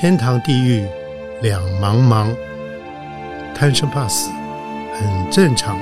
[0.00, 0.88] 天堂地狱
[1.42, 2.34] 两茫茫，
[3.54, 4.30] 贪生怕死
[4.94, 5.78] 很正常。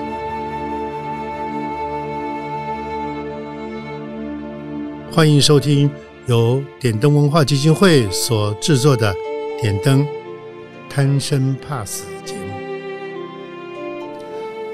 [5.12, 5.88] 欢迎收听
[6.26, 9.14] 由点灯文化基金会所制作的
[9.62, 10.04] 《点灯
[10.90, 12.40] 贪生怕死》节目。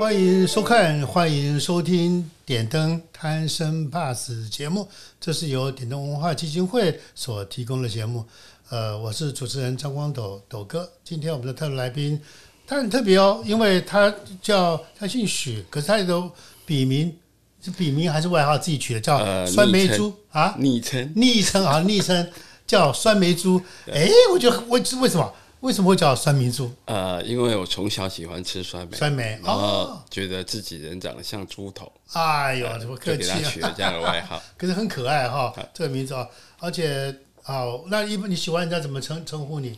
[0.01, 4.89] 欢迎收看，欢迎收听《点灯贪生怕死》节目。
[5.21, 8.25] 这是由点灯文化基金会所提供的节目。
[8.71, 10.91] 呃，我是主持人张光斗斗哥。
[11.05, 12.19] 今天我们的特别来宾，
[12.67, 16.31] 他很特别哦，因为他叫他姓许，可是他的
[16.65, 17.15] 笔名
[17.63, 22.27] 是笔名还是外号自己取的，叫呃酸梅猪啊，昵称昵称啊，昵称
[22.67, 23.61] 叫酸梅猪。
[23.87, 26.73] 哎，我觉得为为什么为什么会叫酸梅猪？
[26.87, 33.51] 呃，因为我从小喜欢吃酸梅，酸梅然后哦，觉得自己人长得像猪头，哎呦，怎么客就给他气啊？
[33.51, 34.43] 取了这样的外号。
[34.57, 36.27] 可是很可爱哈，这个名字啊，
[36.59, 37.15] 而且
[37.47, 39.77] 好，那一般你喜欢人家怎么称称呼你？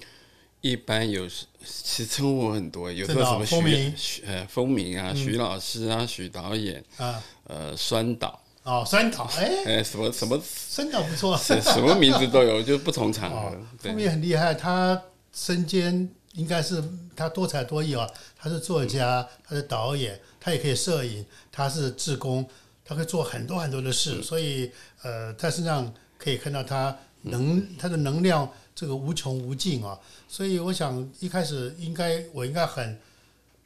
[0.60, 3.92] 一般有时其实称呼我很多，有的什么风鸣？
[3.96, 15.02] 许许呃风鸣啊、徐老师啊、许导演，啊，呃酸导，哦，酸岛， 哎，哎什么什么酸岛不错， 什什么名字都有，就不同场哦合。，后对，很厉害，他
[15.32, 16.80] 身兼应该是
[17.16, 22.48] 他多才多艺啊，他是作家，他是导演，他也可以摄影，他是志工，
[22.84, 24.70] 他可以做很多很多的事，所以
[25.02, 26.96] 呃，在身上可以看到他
[27.26, 32.98] 能他的能量这个无穷无尽啊，所以我想一开始应该我应该很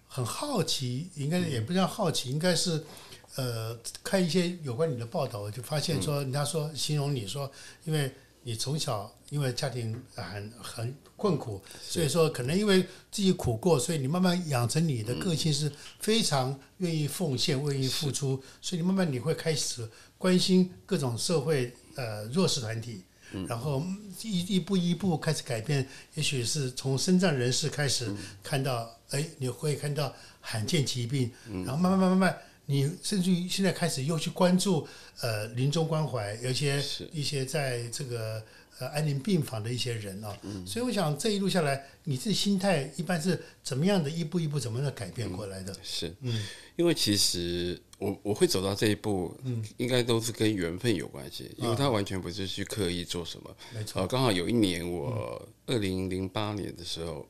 [0.09, 2.85] 很好奇，应该也不叫好奇，应该是。
[3.37, 7.49] 呃，看一些有关你的报道，我就发现说，人家说形容你说，
[7.85, 23.05] 因为你从小因为家庭很很困苦，所以说可能因为自己苦过，所以你慢慢养成你的个性是非常愿意奉献、愿意付出，所以你慢慢你会开始关心各种社会呃弱势团体。
[23.49, 23.83] 然后
[24.23, 31.31] 一一步一步开始改变，也许是从身障人士开始看到，哎，你会看到罕见疾病，
[31.65, 34.87] 然后慢慢慢慢慢，你甚至于现在开始又去关注
[35.21, 36.83] 呃临终关怀，有一些
[37.13, 38.43] 一些在这个
[38.81, 40.37] 呃安宁病房的一些人啊，
[40.67, 45.73] 所以我想这一路下来，你自己心态一般是怎么样的一步一步怎么样的改变过来的？
[45.83, 46.45] 是，嗯
[46.77, 53.55] 因为其实我我会走到这一步，嗯应该都是跟缘分有关系，因为他完全不是去刻意做什么。
[53.75, 57.29] 没错，呃，刚好有一年我二零零八年的时候，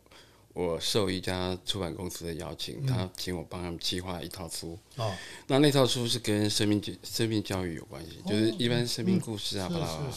[0.53, 4.79] 我受一家出版公司的邀请，他请我帮他们计划一套书。
[4.95, 5.13] 哦，
[5.49, 10.13] 那那套书是跟生命教生命教育有关系，就是一般生命故事啊，巴拉巴拉。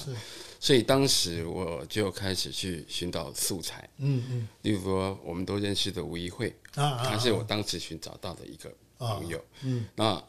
[0.63, 4.47] 所以当时我就开始去寻找素材，嗯嗯。
[4.61, 9.43] 例如说我们都认识的吴一慧，啊啊，他是我当时寻找到的一个朋友。
[9.63, 9.83] 嗯。
[9.93, 10.23] 那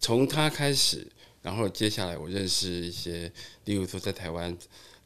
[0.00, 1.06] 从他开始，
[1.42, 3.30] 然后接下来我认识一些，
[3.66, 4.56] 例如说在台湾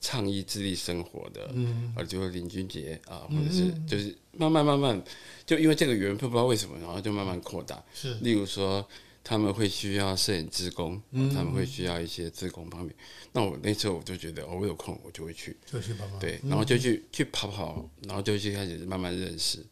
[0.01, 1.93] 倡议自立生活的，嗯。
[1.97, 5.03] 呃，就是林俊杰啊，或者是就是慢慢慢慢，
[5.45, 7.83] 就因为这个缘分不知道为什么，然后就慢慢扩大。
[7.93, 8.15] 是。
[8.21, 8.89] 例如说
[9.25, 12.95] 他们会需要摄影志工，嗯他们会需要一些志工方面。
[13.33, 15.57] 那我那时候我就觉得，哦，我有空我就会去。
[15.65, 19.65] 就去帮忙，对，然后就去去跑跑，然后就去开始慢慢认识。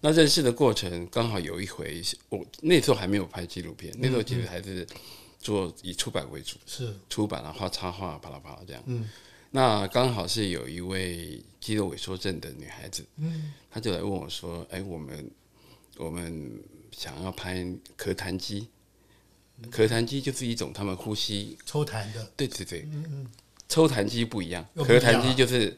[0.00, 4.86] 那认识的过程刚好有一回，我那时候还没有拍纪录片，那时候其实还是
[5.38, 8.82] 做以出版为主，是出版啊、画插画、啪啦啪啦这样。
[8.86, 9.08] 嗯
[9.56, 15.30] 那刚好是有一位肌肉萎缩症的女孩子，嗯她就来问我说：“哎，我们
[15.96, 16.60] 我们
[16.90, 17.58] 想要拍
[17.96, 18.66] 咳痰机，
[19.70, 23.26] 咳痰机就是一种他们呼吸抽痰的，对对对，嗯嗯。
[23.68, 25.76] 抽痰机不一样，咳痰机就是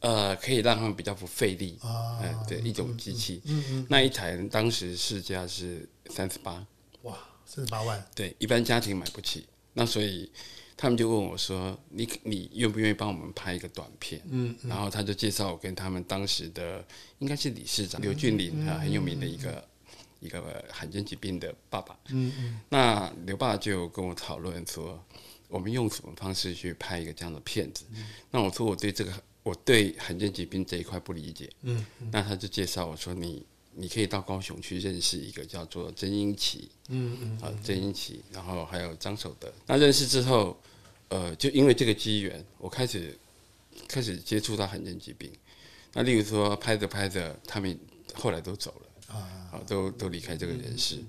[0.00, 3.42] 呃可以让他们比较不费力，啊哎、对，一种机器。
[3.44, 6.66] 嗯嗯，那一台当时市价是三十八，
[7.02, 9.46] 哇，三十八万，对，一般家庭买不起。
[9.74, 10.28] 那所以
[10.76, 16.84] 他们就问我说：“你你愿不愿意帮我们拍一个短片？”嗯然后他就介绍我跟他们当时的
[17.18, 19.62] 应该是理事长刘俊嗯霖，他很有名的一个、
[20.20, 21.98] 一个罕见疾病的爸爸。
[22.08, 25.02] 嗯嗯那刘爸就跟我讨论说，
[25.48, 27.84] 我们用什么方式去拍一个这样的片子？
[28.30, 29.12] 那我说我对这个
[29.42, 33.44] 我对罕见疾病这一块不理解，嗯那他就介绍我说你
[33.74, 39.52] 你可以到高雄去认识一个叫做曾英奇嗯嗯啊，曾英奇，然后还有张守德。
[39.66, 40.60] 那认识之后，
[41.08, 43.16] 呃，就因为这个机缘，我开始
[43.86, 45.30] 开始接触到罕见疾病。
[45.94, 47.78] 那例如说拍着拍着，他们
[48.14, 48.86] 后来都走了。
[49.08, 51.02] 啊，啊，都都离开这个人世。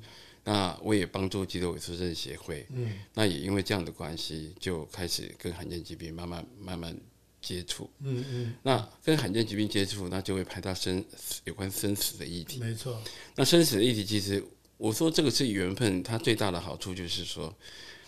[0.44, 6.98] 那我也帮助肌肉萎缩症协会，嗯那也因为这样的关系，就开始跟罕见疾病慢慢慢慢
[7.42, 7.90] 接触。
[8.00, 11.04] 嗯嗯，那跟罕见疾病接触，那就会拍到生
[11.44, 12.60] 有关生死的议题。
[12.60, 13.00] 没错，
[13.36, 14.44] 那生死的议题，其实
[14.78, 17.54] 我说这个是缘分，它最大的好处就是说，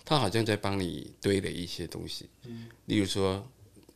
[0.04, 2.28] 它好像在帮你堆了一些东西。
[2.46, 3.46] 嗯例如说，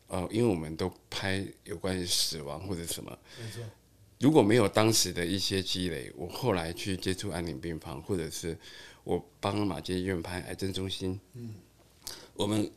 [0.07, 3.63] 呃，因为我们都拍有关于死亡或者什么，没错，
[4.19, 8.57] 如果没有当时的一些积累，我后来去接触安宁病房，或者是
[9.03, 11.53] 我帮马街医院拍癌症中心，嗯，
[12.33, 12.71] 我们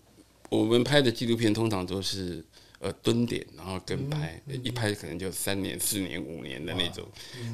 [0.51, 2.45] 我们拍的纪录片通常都是
[2.81, 7.07] 呃蹲点，然后跟拍，一拍可能就三年、四年、五年的那种。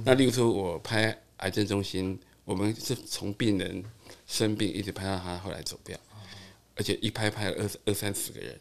[0.04, 3.84] 那例如说，我拍癌症中心，我们是从病人
[4.26, 5.98] 生病一直拍到他后来走掉，
[6.74, 8.58] 而且一拍拍了二二三十个人。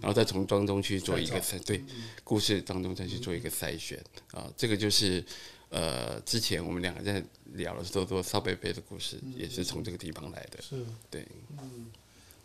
[0.00, 1.82] 然后再从当中去做一个筛，对
[2.22, 3.98] 故事当中再去做一个筛选。
[4.32, 5.24] 啊，这个就是
[5.68, 7.22] 呃，之前我们两个在
[7.54, 10.62] 聊的时候说邵贝贝的故事，也是从这个地方来的。
[10.62, 11.26] 是，对，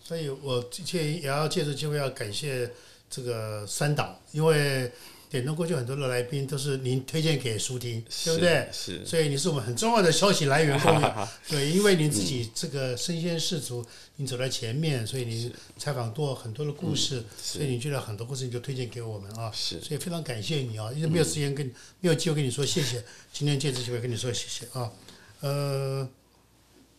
[0.03, 2.71] 所以我借也要借着机会要感谢
[3.09, 4.91] 这个三岛，因为
[5.31, 8.67] 点灯过去很多的来宾都是您推荐给舒婷，对不对？
[8.69, 10.77] 是，所以你是我们很重要的消息来源。
[11.47, 13.85] 对，因为您自己这个身先士卒，
[14.17, 19.49] 您走在前面，所以您采访过很多的故事，所以你觉得很多故事你就推荐给我们啊。
[19.55, 21.65] 是，所以非常感谢你啊，一直没有时间跟
[22.01, 23.01] 没有机会跟你说谢谢，
[23.31, 24.91] 今天借此机会跟你说谢谢啊。
[25.39, 26.09] 呃，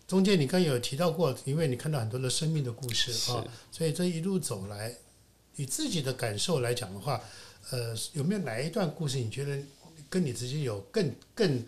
[0.08, 4.96] 中间你刚有提到过，因为你看到很多的生命的故事啊，所以这一路走来，
[5.56, 7.20] 你自己的感受来讲的话。
[7.70, 9.58] 呃，有没有哪一段故事你觉得
[10.10, 11.64] 跟你直接有更更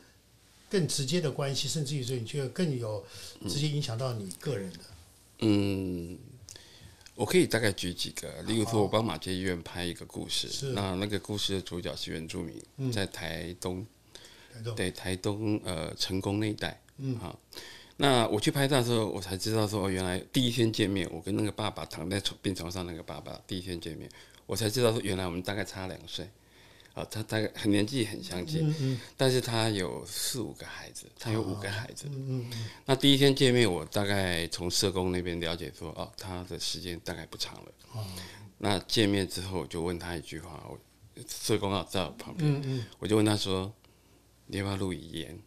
[0.69, 3.05] 更直接的关系，甚至于说你觉得更有
[3.49, 4.79] 直接影响到你个人的？
[5.39, 6.19] 嗯，
[7.15, 13.87] 我可以大概举几个，例如说，我帮马街医院拍一个故事，那那个故事的主角是原住民，在台东，
[14.77, 17.39] 对台东呃成功那一带，嗯，好，
[17.97, 24.11] 那我去拍照的时候，我才知道说，原来第一天见面，我跟那个爸爸躺在床病床上，那个爸爸第一天见面。
[24.47, 26.29] 我才知道说，原来我们大概差两岁，
[26.93, 32.07] 啊，他大概很年纪很相近，但是他有四五个孩子，他有五个孩子。
[32.85, 38.07] 那第一天见面，我大概从社工那边了解说，哦，他的时间大概不长了。
[38.59, 40.79] 那见面之后，我就问他一句话，我
[41.27, 43.73] 社工啊在我旁边，我就问他说，
[44.47, 45.39] 你要不要录遗言？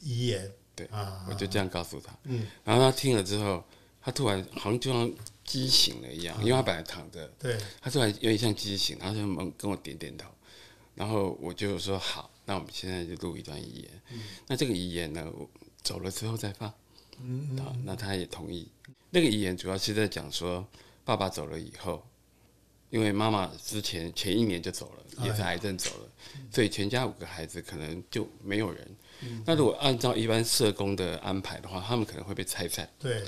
[0.00, 0.88] 遗言，对，
[1.28, 2.16] 我就这样告诉他。
[2.24, 3.64] 嗯然后他听了之后，
[4.00, 5.12] 他突然好像就像。
[5.44, 10.28] 畸形了一样，因为他本来躺着，对，他突然有点像畸形，然后就猛跟我点点头，
[10.94, 14.20] 然后我就说好，那我们现在就录一段遗言。
[14.46, 15.48] 那这个遗言呢，我
[15.82, 16.72] 走了之后再放。
[17.20, 18.68] 嗯好，那他也同意。
[19.10, 20.66] 那个遗言主要是在讲说，
[21.04, 22.04] 爸爸走了以后，
[22.90, 26.08] 因为妈妈之前前一年就走了，也是癌症走了，
[26.50, 28.96] 所以全家五个孩子可能就没有人。
[29.46, 33.22] 那如果按照一般社工的安排的话，他们可能会被拆散，对，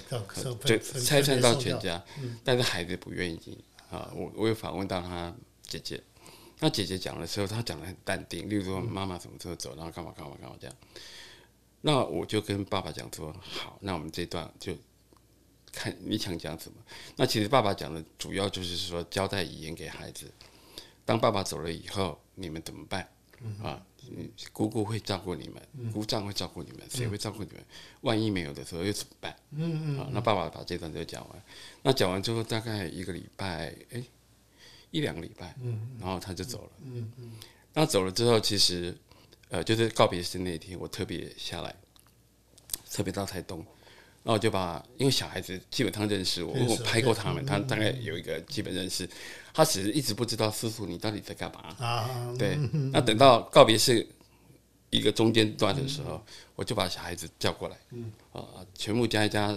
[0.64, 2.02] 就拆散到全家。
[2.44, 4.10] 但是孩子不愿意啊。
[4.14, 6.02] 我我有访问到他姐姐，
[6.60, 10.76] 那姐姐讲的时候，她讲的很淡定，例如说妈妈什么时候走，然后干嘛干嘛干嘛这样。
[11.80, 14.74] 那我就跟爸爸讲说，好，那我们这段就
[15.72, 16.78] 看你想讲什么。
[17.16, 20.30] 那其实爸爸讲的主要就是说交代遗言给孩子，
[21.04, 23.08] 当爸爸走了以后，你们怎么办
[23.62, 23.84] 啊？
[24.52, 27.64] 姑姑会照顾你们，姑丈会照顾你们，谁会照顾你们？
[28.02, 29.36] 万一没有的时候又怎么办？
[29.50, 30.10] 嗯嗯。
[30.12, 31.42] 那爸爸把这段就讲完，
[31.82, 34.02] 那讲完之后大概一个礼拜，哎，
[34.92, 36.70] 一两个礼拜，嗯，然后他就走了。
[36.84, 37.32] 嗯嗯。
[37.74, 38.96] 那走了之后，其实，
[39.48, 41.74] 呃，就是告别式那天，我特别下来，
[42.90, 43.66] 特别到台东。
[44.26, 49.08] 然后我就把，因为小孩子基本上认识我，我拍过他们，他大概有一个基本认识。
[49.54, 51.60] 他只是一直不知道叔叔你到底在干嘛。
[51.78, 52.56] 啊，对。
[52.92, 54.04] 那等到告别式
[54.90, 56.20] 一个中间段的时候，
[56.56, 57.76] 我就把小孩子叫过来，
[58.32, 58.42] 啊，
[58.74, 59.56] 全部加一加，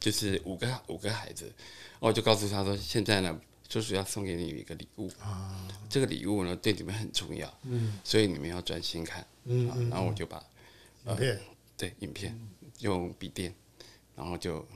[0.00, 1.52] 就是五个五个孩子。
[2.00, 5.08] 我就告诉他说：“现在呢，叔叔要送给你一个礼物。
[5.20, 7.48] 啊，这个礼物呢对你们很重要。
[7.62, 9.24] 嗯，所以你们要专心看。
[9.44, 10.42] 嗯然后我就把
[11.06, 11.40] 影片，
[11.76, 12.36] 对，影片
[12.80, 13.54] 用笔电。
[14.16, 14.66] 然后就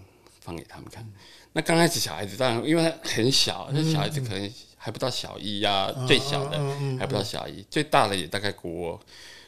[0.41, 1.07] 放给他们看。
[1.53, 6.59] 那刚开始小孩子当然，因为他很小，那小孩子可能还不到小一呀，最小的
[6.99, 9.01] 还不到小一，最大的也大概国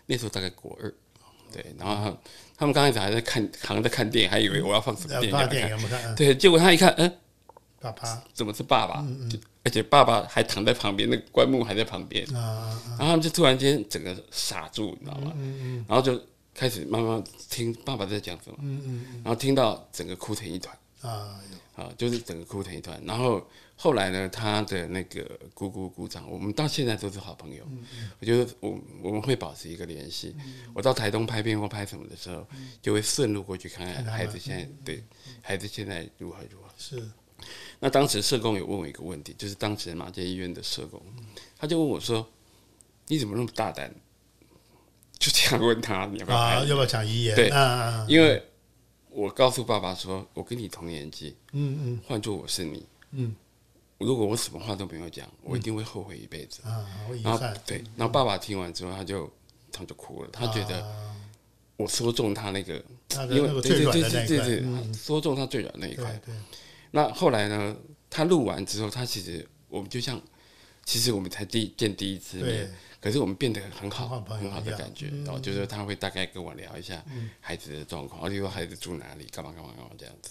[0.07, 0.93] 那时候大概国二。
[1.53, 2.17] 对，然后
[2.57, 6.15] 他们刚开始还在看，好像在看电影，还以为我要放什么电影看。
[6.15, 7.13] 对，结果他一看，嗯，
[7.81, 9.05] 爸爸怎么是爸爸？
[9.65, 12.25] 而且爸爸还躺在旁边，那个棺木还在旁边。
[12.33, 15.33] 然后他们就突然间整个傻住，你知道吗？
[15.87, 16.21] 然后就。
[16.61, 21.41] 开始慢慢听爸爸在讲什么，嗯嗯然后听到整个哭成一团啊，
[21.75, 23.03] 啊，就是整个哭成一团。
[23.07, 23.43] 然后
[23.77, 27.67] 后来呢，他的那个姑姑姑丈，我们到现在都是好朋友。
[28.19, 30.37] 我觉得我我们会保持一个联系。
[30.75, 32.47] 我到台东拍片或拍什么的时候，
[32.83, 35.03] 就会顺路过去看看孩子现在对
[35.41, 36.69] 孩子现在如何如何。
[36.77, 37.03] 是。
[37.79, 41.03] 那当时社工有问我一个问题，就是当时马街医院的社工，
[41.57, 42.29] 他就问我说
[43.09, 43.91] ：“你怎么那么大胆？”
[45.21, 46.37] 就这样问他，你要不要？
[46.37, 47.37] 啊，要不要讲遗言？
[47.37, 47.51] 对，
[48.09, 48.43] 因为
[49.11, 53.37] 我告诉爸爸说，我跟你同年纪，嗯嗯，换做我是你，嗯，
[53.99, 56.63] 如果我什么话都没有讲，我一定会后悔一辈子。
[56.65, 59.31] 啊，我遗然后憾，对，然后爸爸听完之后，他就
[59.71, 61.07] 他就哭了，他觉得啊。
[61.77, 62.75] 我说中他那个，
[63.31, 66.13] 因为那个最软对对对的那一块，对对对，嗯，说中他最软那一块。
[66.27, 66.35] 对，
[66.91, 67.75] 那后来呢，
[68.11, 70.21] 他录完之后，他其实我们就像，
[70.85, 77.03] 其实我们才第见第一次面，可是我们变得很好很好的感觉，然后就是他会大概跟我聊一下
[77.41, 80.31] 孩子的状况，例如说孩子住哪里，干嘛干嘛干嘛这样子。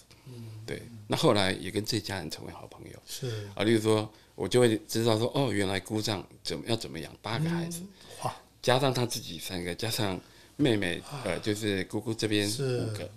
[0.65, 2.99] 对，那后来也跟这家人成为好朋友。
[3.07, 3.49] 是。
[3.55, 3.63] 啊。
[3.63, 7.81] 例如说，我就会知道说，哦，原来姑丈怎么要怎么养八个孩子，
[8.23, 10.19] 哇，加上他自己三个，加上
[10.55, 12.81] 妹妹，呃，就是姑姑这边是。
[12.81, 13.11] 五个，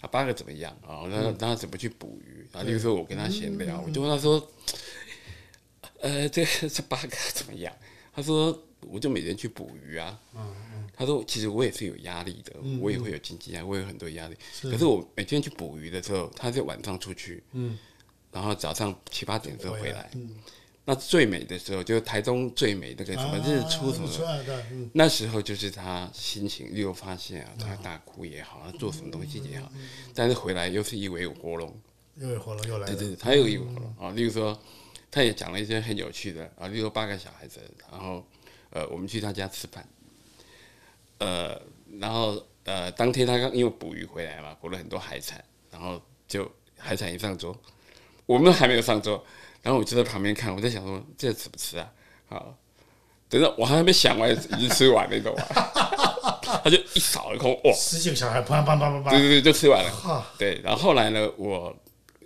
[0.00, 1.02] 啊，八个怎么样啊？
[1.08, 2.62] 然后让他怎么去捕鱼啊？
[2.62, 4.48] 例如说，我跟他闲聊，我就问他说，
[6.00, 7.74] 呃，这 这八个怎么样？
[8.14, 8.56] 他说，
[8.88, 10.18] 我就每天去捕鱼啊。
[10.94, 14.36] 他说，其实我也是有压力的，我也会有经济压力，我也有很多压力。
[14.62, 17.78] 可是我每天去捕鱼的时候，他就晚上出去，嗯，
[18.30, 20.10] 然后早上七八点的时候回来。
[20.14, 20.36] 嗯，
[20.84, 24.08] 那最美的时候，就是台中最美那个什么日出什么
[24.92, 29.72] 那时候就是他心情，例如发现啊，他大哭也好，他做什么东西也好，
[30.14, 31.74] 但是回来又是一尾活龙，
[32.16, 33.94] 又有火龙又来了，对对对，他又一尾活龙。
[33.98, 34.10] 啊。
[34.12, 34.60] 例如说，
[35.10, 37.60] 他也讲了一些很有趣的啊，例如八个小孩子，
[37.90, 38.24] 然后
[38.72, 39.86] 呃，我们去他家吃饭，
[41.18, 41.60] 呃，
[42.00, 47.56] 然后呃，当天他刚因为捕鱼回来嘛，捕了很多海产，然后就海产一上桌，
[48.26, 49.22] 我们还没有上桌，
[49.62, 51.92] 然后我就在旁边看，我在想说这吃不吃啊？
[52.28, 52.56] 好，
[53.28, 60.26] 等到我还没想完，已经吃完那种啊， 他就一扫而空，哇，十几个小孩砰砰砰砰砰，对对对，就吃完了。
[60.38, 61.76] 对，然后后来呢，我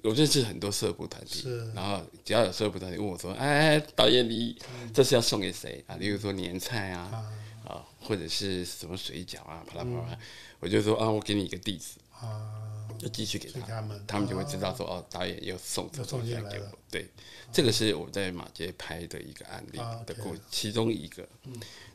[0.06, 4.56] 我认识很多社部团体是，然后只要有社部团体问我说：“哎，导演你
[4.94, 5.84] 这是要送给谁？
[5.88, 7.26] 啊？”例如说年菜啊，
[7.64, 10.18] 啊，或者是什么水饺啊，啪啦啪啦，
[10.60, 16.66] 我就说啊，我给你一个地址，啊，就寄去给他，他们，他们就会知道说哦，导演又送这东西来给我。
[16.90, 17.06] 对，
[17.52, 21.28] 这个是我在马街拍的一个案例啊的故，其中一个。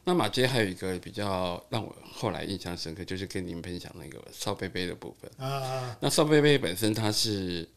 [0.04, 5.32] 那马街还有一个比较让我后来印象深刻，就是跟您分享那个邵贝贝的部分。
[5.38, 7.68] 啊啊，那邵贝贝本身他是，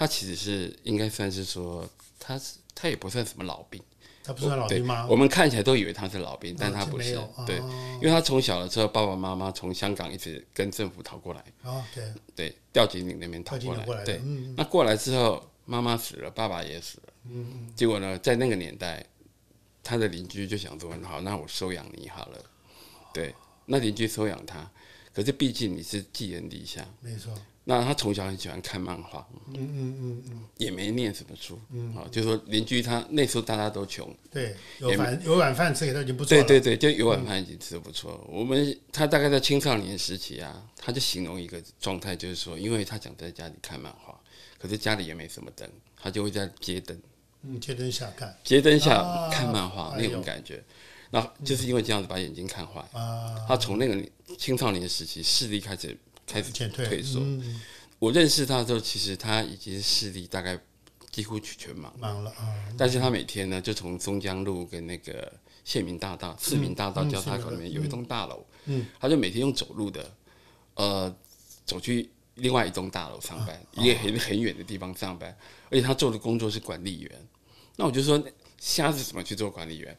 [0.00, 1.86] 他其实是应该算是说，
[2.18, 3.78] 他是他也不算什么老兵，
[4.24, 5.06] 他不算老兵吗？
[5.10, 17.12] 我们看起来都以为他是老兵，但他不是有，对，哦因为他从小的时候爸爸妈妈从香港一直跟政府逃过来，哦，对，对，吊井岭那边逃过来，对，嗯，那过来之后，妈妈死了，爸爸也死了。
[17.24, 19.04] 嗯结果呢，在那个年代，
[19.82, 22.38] 他的邻居就想说：好，那我收养你好了。
[23.12, 23.34] 对，
[23.66, 24.66] 那邻居收养他，
[25.12, 26.88] 可是毕竟你是寄人篱下。
[27.02, 27.34] 没错，
[27.70, 29.24] 那他从小很喜欢看漫画，
[29.54, 31.56] 嗯嗯嗯嗯，也没念什么书。
[31.70, 38.26] 嗯，好，就说邻居他那时候大家都穷，对，有也饭有碗饭吃给他已经不错了，对对对，就有碗饭已经吃的不错。
[38.28, 44.20] 我们他大概在青少年时期啊，他就形容一个状态，就是说，因为他想在家里看漫画，
[44.58, 47.00] 可是家里也没什么灯，他就会在街灯。
[47.42, 48.36] 嗯，街灯下看。
[48.42, 50.60] 街灯下啊看漫画那种感觉。
[51.12, 54.04] 那就是因为这样子把眼睛看坏，啊，他从那个
[54.36, 55.96] 青少年时期视力开始
[56.30, 57.20] 开始减退退缩。
[57.20, 57.60] 嗯，
[57.98, 60.58] 我认识他的时候，其实他已经视力大概
[61.10, 61.90] 几乎全盲。
[61.98, 65.32] 忙了啊，但是他每天呢，就从松江路跟那个
[65.64, 70.10] 县民大道、市民大道嗯交叉口里面有一栋大楼，嗯，他就每天用走路的，
[70.74, 71.14] 呃，
[71.66, 75.36] 走去另外一栋大楼上班，啊一个很很远的地方上班，
[75.70, 77.28] 而且他做的工作是管理员。
[77.76, 78.22] 那我就说，
[78.58, 79.96] 瞎子怎么去做管理员？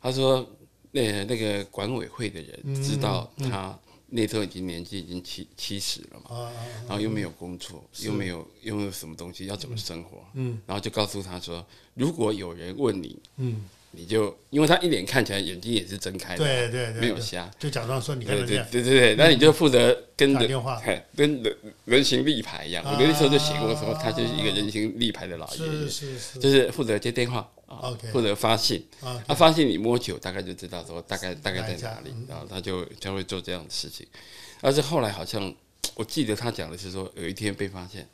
[0.00, 0.48] 他说，
[0.92, 3.78] 那那个管委会的人嗯知道他
[4.16, 6.52] 那时候已经年纪已经七七十了嘛。
[6.86, 10.24] 然后又没有工作，又没有又没有什么东西，要怎么生活？
[10.34, 13.64] 嗯，然后就告诉他说，如果有人问你，嗯，
[13.96, 20.76] 你就因为他一脸看起来眼睛也是睁开的，对对对，对没有瞎，就假装说你看对对对对对，那你就负责跟人电话。
[20.84, 22.84] 嘿跟人人形立牌一样。
[22.84, 26.38] 我那时候就写过说，他就是一个人形立牌的老爷爷，是是。
[26.38, 28.84] 就是负责接电话啊 OK，负责发信。
[29.00, 34.06] 啊，他发信你摸久，大概就知道说大概大概在哪里，然后他就将会做这样的事情。
[34.60, 35.54] 但是后来好像
[35.94, 38.08] 我记得他讲的是说，有一天被发现，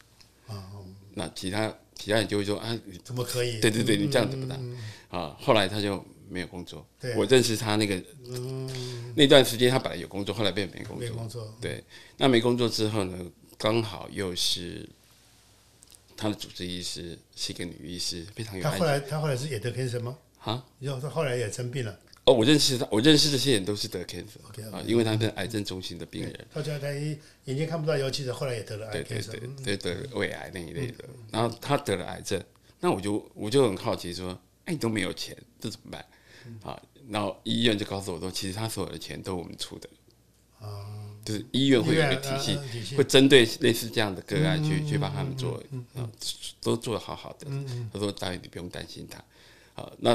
[0.46, 0.68] 啊，
[1.14, 3.60] 那其他其他人就会说啊，你怎么可以？
[3.60, 4.76] 对对对，你这样怎么嗯
[5.10, 5.36] 打啊？
[5.40, 7.14] 后来他就没有工作对。
[7.16, 8.02] 我认识他那个
[9.16, 11.08] 那段时间，他本来有工作，后来变没工作。
[11.08, 11.82] 没工作，对，
[12.16, 13.26] 那没工作之后呢，
[13.58, 14.88] 刚好又是
[16.16, 20.16] 他的主治医师是一个女医师，非常有爱他后来他后来是也得 cancer 吗？
[20.40, 20.64] 啊。
[20.78, 26.46] 然后他后来也生病了，哦，我认识他，我认识这些人都是得 cancer 啊，因为他是癌症中心的病人。
[26.52, 32.42] 他叫他一眼睛看不到尤其是，后来也得了癌对对对嗯对得胃癌那一类的，然后他得了癌症，
[32.78, 36.04] 那我就我就很好奇说，哎，你都没有钱，这怎么办？
[36.62, 39.88] 啊，然后医院就告诉我说，其实他所有的钱都我们出的，
[41.24, 45.62] 就是医院会有一个体系呃，体系会针对类似这样的个案去嗯去帮他们做，
[45.94, 46.10] 呃
[46.60, 47.46] 都做的好好的。
[47.48, 49.22] 嗯他说：“导演你不用担心他。”
[49.74, 50.14] 好，那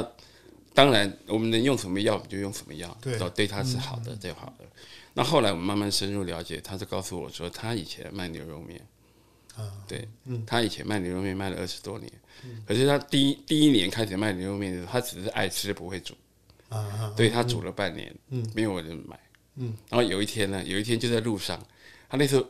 [0.76, 3.14] 当然我们能用什么药我们就用什么药，对。
[3.14, 4.66] 嗯只要对他是好的就好了。
[5.14, 8.78] 那后来我们慢慢深入了解，他就告诉我说，他以前卖牛肉面，
[9.56, 10.44] 啊，对，嗯。
[10.46, 12.12] 他以前卖牛肉面卖了二十多年，
[12.66, 16.14] 可是他第一第一年开始卖牛肉面的时候，他只是爱吃不会煮，
[16.68, 18.46] 啊啊，所以他煮了半年，嗯。
[18.54, 19.18] 没有人买，
[19.54, 21.58] 嗯，然后有一天呢，有一天就在路上，
[22.10, 22.46] 他那时候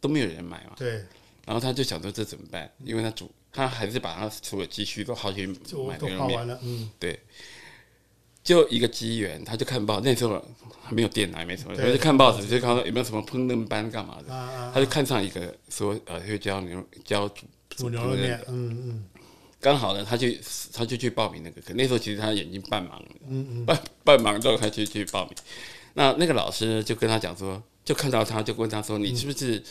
[0.00, 1.04] 都没有人买嘛，对，
[1.44, 2.70] 然后他就想说这怎么办？
[2.84, 6.88] 因为他煮，他还是把他所有积蓄都耗去买牛肉面，嗯，
[8.44, 10.40] 就一个机缘，他就看报，那时候
[10.82, 19.04] 还没有电脑，也没什么，他就看报纸，就看到有没有什么烹饪班干嘛的，啊啊，他就看上一个说呃会教牛教煮煮牛肉面，嗯嗯
[19.60, 20.28] 刚好呢，他就
[20.74, 21.72] 他就去报名那个课。
[21.72, 25.34] 那时候其实他眼睛半盲，嗯嗯， 半半盲之后他就去报名。
[25.94, 29.62] 那那个老师呢就跟他讲说，就看到他就问他说，你是不是、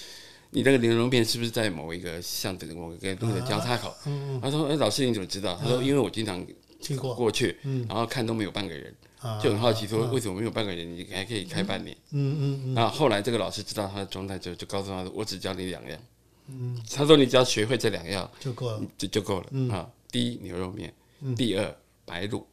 [0.49, 3.93] 你那个牛肉面是不是在某一个巷子某一个路的交叉口？
[4.07, 5.55] 嗯他说，哎，老师你怎么知道？
[5.61, 6.43] 他说，因为我经常
[6.83, 7.85] 经过，过去，嗯。
[7.87, 11.95] 然后看都没有半个人，啊，就很好奇说为什么没有半个人，你还可以开半年？
[12.11, 15.99] 嗯嗯嗯，然后后来这个老师知道他的状态之后，就告诉他说，我只教你两样。
[16.47, 19.69] 嗯，他说你只要学会这两样，就够了，就就够了、嗯。
[19.69, 19.89] 啊。
[20.11, 20.93] 第一牛肉面，
[21.35, 21.75] 第二
[22.05, 22.43] 白卤，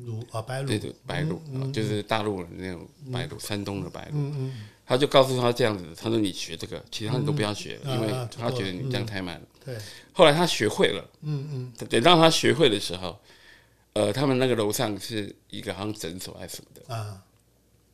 [0.00, 4.12] 卤啊白卤，对对，白卤、啊，就是大陆的那种白卤，山东的白卤。
[4.14, 7.92] 嗯嗯，他就告诉他这样子，他说你学这个，其他你都不要学，嗯。
[7.92, 9.46] 因为啊他觉得你这样太慢了。
[9.62, 9.76] 对，
[10.12, 11.86] 后来他学会了，嗯嗯。
[11.90, 13.20] 等到他学会的时候，
[13.94, 17.22] 呃，他们那个楼上是一个好像诊所还是什么的，啊，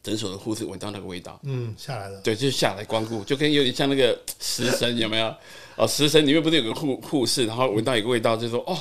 [0.02, 5.34] 诊所的护士闻到那个味道，嗯下来了，对，就下来光顾，就跟有点像那个食神有没有？
[5.76, 8.76] 哦，食神里面不是有个护护士，然后闻到一个味道，就说哦，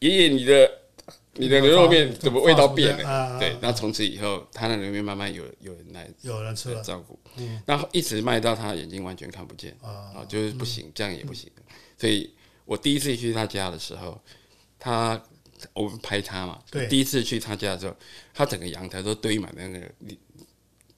[0.00, 0.70] 爷爷你的
[1.34, 3.38] 你的牛肉面怎么味道变了？
[3.38, 7.62] 对，那从此以后，他的牛肉面慢慢有有人来有人吃了，照顾，嗯。
[7.64, 11.48] 然后一直卖到他眼睛完全看不见啊啊，就是不行，这样也不行。
[11.96, 14.20] 所以我第一次去他家的时候，
[14.76, 15.20] 他
[15.74, 16.86] 我们拍他嘛，对。
[16.86, 17.94] 第一次去他家的时候，
[18.34, 19.80] 他整个阳台都堆满那个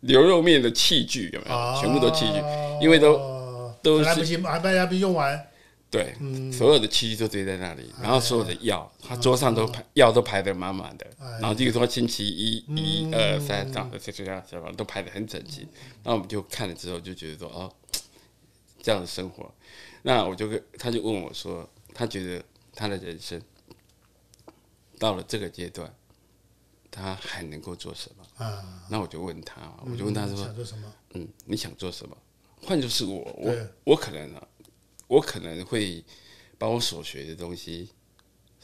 [0.00, 1.54] 牛肉面的器具，有没有？
[1.54, 2.38] 啊，全部都器具，
[2.80, 5.46] 因为都都是来不及，还没来不及用完，
[5.90, 6.50] 对，嗯。
[6.52, 11.38] 所有的器具都堆在那里，然后所有的药，他桌上都排药都排得满满的，哎。
[11.40, 12.76] 然后就是说星期一、嗯。
[12.78, 15.68] 一二三这样的这个样子，都排得很整齐。
[16.04, 17.70] 那我们就看了之后就觉得说，哦，
[18.82, 19.52] 这样的生活，
[20.02, 22.42] 那我就跟他就问我说，他觉得
[22.74, 23.38] 他的人生
[25.00, 25.92] 到了这个阶段，
[26.90, 28.44] 他还能够做什么？
[28.44, 30.92] 啊，那我就问他，我就问他说，想做什么？
[31.14, 32.14] 嗯，你想做什么？
[32.62, 34.48] 换作是我，我我可能啊，
[35.06, 36.04] 我可能会
[36.58, 37.88] 把我所学的东西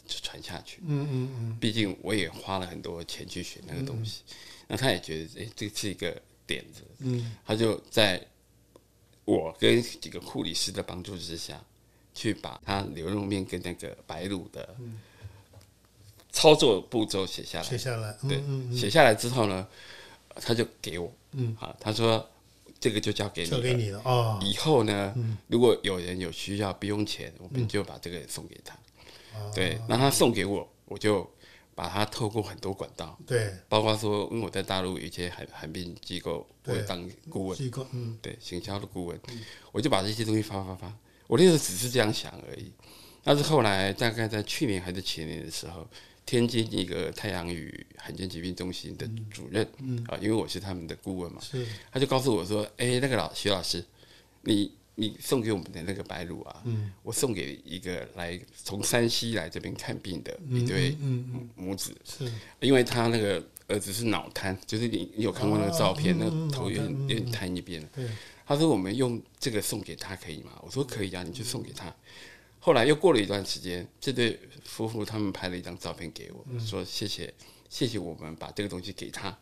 [0.04, 0.82] 就传下去。
[0.84, 4.20] 嗯嗯嗯，毕竟我也花了很多钱去学那个东西，
[4.68, 6.82] 那他也觉得，哎、这是一个点子。
[6.98, 8.22] 嗯，他就在
[9.24, 11.64] 我跟几个护理师的帮助之下，
[12.12, 14.76] 去把他牛肉面跟那个白卤的
[16.36, 17.64] 操作步骤写下来。
[17.64, 19.66] 写下来，嗯对写下来之后呢，
[20.34, 22.28] 他就给我，嗯，啊，他说
[22.78, 25.14] 这个就交给你了，交给你了哦，以后呢，
[25.46, 28.74] 如果有人有需要不用钱，我们就把这个送给他。
[29.34, 29.50] 哦。
[29.54, 31.26] 对，那他送给我，我就
[31.74, 38.18] 把它透过很多管道，对，包括说，因为我在大陆有一些海海滨机构，我当顾问，机构，嗯。
[38.20, 39.18] 对，行销的顾问，
[39.72, 40.92] 我就把这些东西发发发。
[41.26, 42.70] 我那时候只是这样想而已，
[43.24, 45.84] 但是后来大概在去年还是前年的时候，
[46.26, 49.64] 天津一个太阳雨罕见疾病中心的主任，
[50.08, 53.84] 啊，因为我是他们的顾问嘛，是，他就告诉我说：“哎、那个老徐老师，
[54.42, 56.64] 你你送给我们的那个白乳啊，
[57.04, 67.80] 我送给一个来从山西来这边看病的一对嗯母子，是，因为他那个儿子是脑瘫，就是你你有看过那个照片，哦那头有点有点瘫一边。
[67.94, 68.04] 对，
[68.44, 70.60] 他说我们用这个送给他可以吗？
[70.62, 71.94] 我说可以啊，你就送给他。
[72.66, 77.32] 后来又过了一段时间，这对夫妇他们拍了一张照片给我，嗯说谢谢
[77.70, 79.38] 谢谢我们把这个东西给他。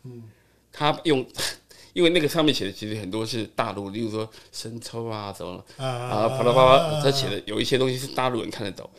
[0.71, 1.27] 他用，
[1.95, 8.91] 因为那个上面写的其实很多是大陆，例如说生抽啊什么啊啊，啪啦啪啦，他写的有一些东西是大陆人看得懂，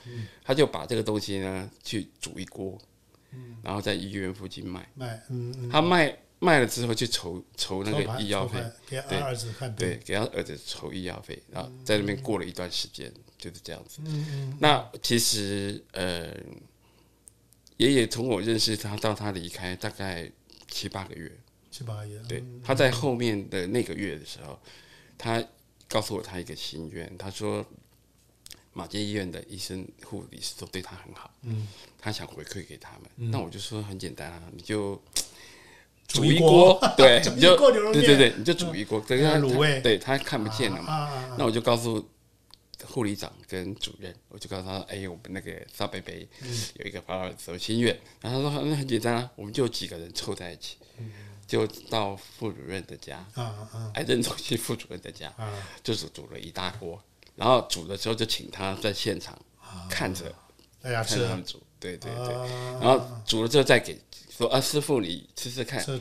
[0.43, 2.75] 他就把这个东西呢去煮一锅，
[3.61, 4.89] 然后在医院附近卖。
[4.95, 5.21] 卖，
[5.71, 8.59] 他卖卖了之后去筹筹那个医药费，
[8.89, 13.13] 给儿子看病，对，给他儿子筹医药费，然后在那边过了一段时间，
[13.45, 13.99] 就是这样子。
[14.05, 16.35] 嗯嗯，那其实呃，
[17.77, 20.29] 爷爷从我认识他到他离开大概
[20.67, 21.31] 七八个月，
[21.69, 24.59] 七八个月，对，他在后面的那个月的时候，
[25.17, 25.43] 他
[25.87, 27.63] 告诉我他一个心愿，他说
[28.73, 31.67] 马街医院的医生、护理师都对他很好，嗯，
[31.99, 33.31] 他想回馈给他们。
[33.31, 34.95] 那我就说很简单啊，你就
[36.07, 37.55] 煮煮一一锅锅，对， 你就
[37.93, 39.81] 对对对，你就煮一锅，对他卤味。
[39.81, 40.93] 对他看不见了嘛。
[40.93, 41.35] 啊啊啊。
[41.37, 42.07] 那我就告诉
[42.83, 46.61] 护理长跟主任，我就告诉他，哎，我们那个邵贝贝嗯。
[46.75, 50.77] 有一个保尔手心愿，然后他说那很简单啊，我们就几个人凑在一起，
[51.47, 55.53] 就到副主任的家，啊啊癌症中心副主任的家，啊！
[55.83, 57.01] 就是煮了一大锅，
[57.35, 59.39] 然后煮的时候就请他在现场
[59.89, 60.33] 看着
[60.81, 63.97] 大家吃看着他们煮，对对对，啊，然后煮了之后再给
[64.35, 65.97] 说啊，师傅你吃吃看，是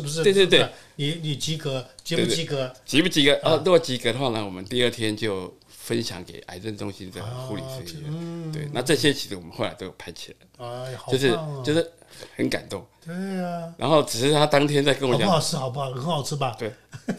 [0.00, 0.22] 不是？
[0.22, 0.68] 对对对。
[0.96, 2.72] 你你及格，及不及格？
[2.84, 3.34] 及不及格？
[3.42, 5.52] 啊，如果及格的话呢，我们第二天就
[5.84, 8.04] 分享给癌症中心的护理师医院。
[8.10, 11.92] 嗯，对，那这些其实我们后来都有拍起来，哎，好就是就是
[12.34, 12.82] 很感动。
[13.04, 15.56] 对呀，然后只是他当天在跟我讲，好不好吃？
[15.58, 15.90] 好不好？
[15.92, 16.56] 很好吃吧？
[16.58, 16.72] 对，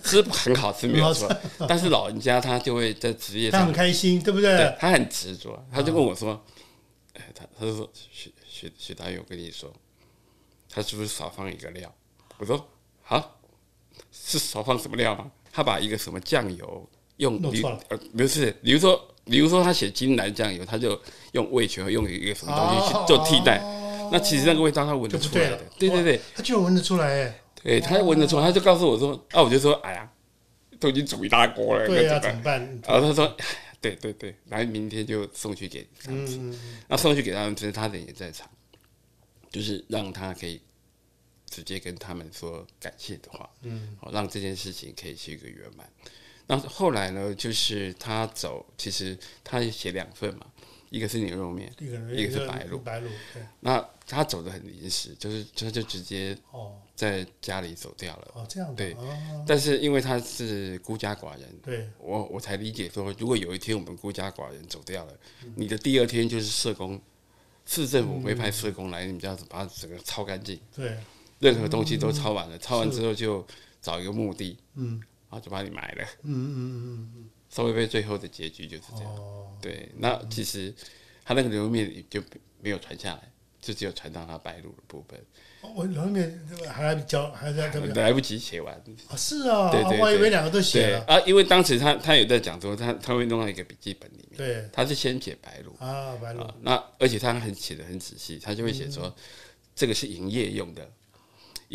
[0.03, 1.29] 吃很好吃没有错，
[1.69, 4.75] 但是老人家他就会在职业上他很，开心，对不对对？
[4.79, 6.43] 他很执着，他就问我说，
[7.13, 9.71] 哎，他他就说许许许导演，我跟你说，
[10.67, 11.93] 他是不是少放一个料？
[12.39, 12.67] 我说
[13.03, 13.37] 好，
[14.11, 15.29] 是少放什么料吗？
[15.53, 20.99] 他把一个什么酱油用比弄错了呃不是，比如说比如说他写金兰酱油，他就
[21.31, 23.59] 用味全用一个什么东西去做替代，
[24.11, 26.21] 那其实那个味道他闻得出来的对，对对对。
[26.35, 30.11] 他就闻得出来，哎，对他闻得出来，他就告诉我说，啊，我就说，哎呀，
[30.79, 32.81] 都已经煮一大锅了，对怎么办？
[32.85, 33.45] 然后他说，哎
[33.81, 36.37] 对对对，然后明天就送去给他们吃。
[36.37, 38.49] 嗯，那送去给他们其实，他人也在场，
[39.51, 40.59] 就是让他可以
[41.49, 45.87] 直接跟他们说感谢的话，嗯，好，让这件事情可以是一个圆满。
[46.47, 50.45] 那后来呢，就是他走，其实他也写两份嘛，
[50.89, 52.81] 一个是牛肉面，一个一个是白露
[53.59, 58.31] 那他走的很临时，就是他就直接哦在家里走掉了。
[58.35, 65.13] 哦，这样的，对哦，但是因为他是孤家寡人，对，我我才理解说，如果有一天我们孤家寡人走掉了，
[65.55, 67.01] 你的第二天就是社工，
[67.65, 70.95] 市政府会派社工来你们家把整个抄干净，对，
[71.39, 73.43] 任何东西都抄完了，抄完之后就
[73.81, 76.03] 找一个墓地，嗯然后就把你埋了。
[76.23, 79.15] 嗯嗯嗯嗯稍微被最后的结局就是这嗯，样。
[79.15, 80.73] 哦，对，那其实
[81.23, 82.21] 他那个牛肉面就
[82.61, 85.17] 没有传下来，就只有传到他白鹭的部分，
[85.61, 88.75] 哦我后面还来教，还在这边来不及写完。
[89.07, 95.73] 啊，是啊，对对我以为两个都写了，啊，因为当时他他有在讲说，他他会弄到一个笔记本里面，对他是先写白鹭。
[95.79, 99.15] 啊，白鹭啊，那而且他很写的很仔细，他就会写说，
[99.73, 100.91] 这个是营业用的，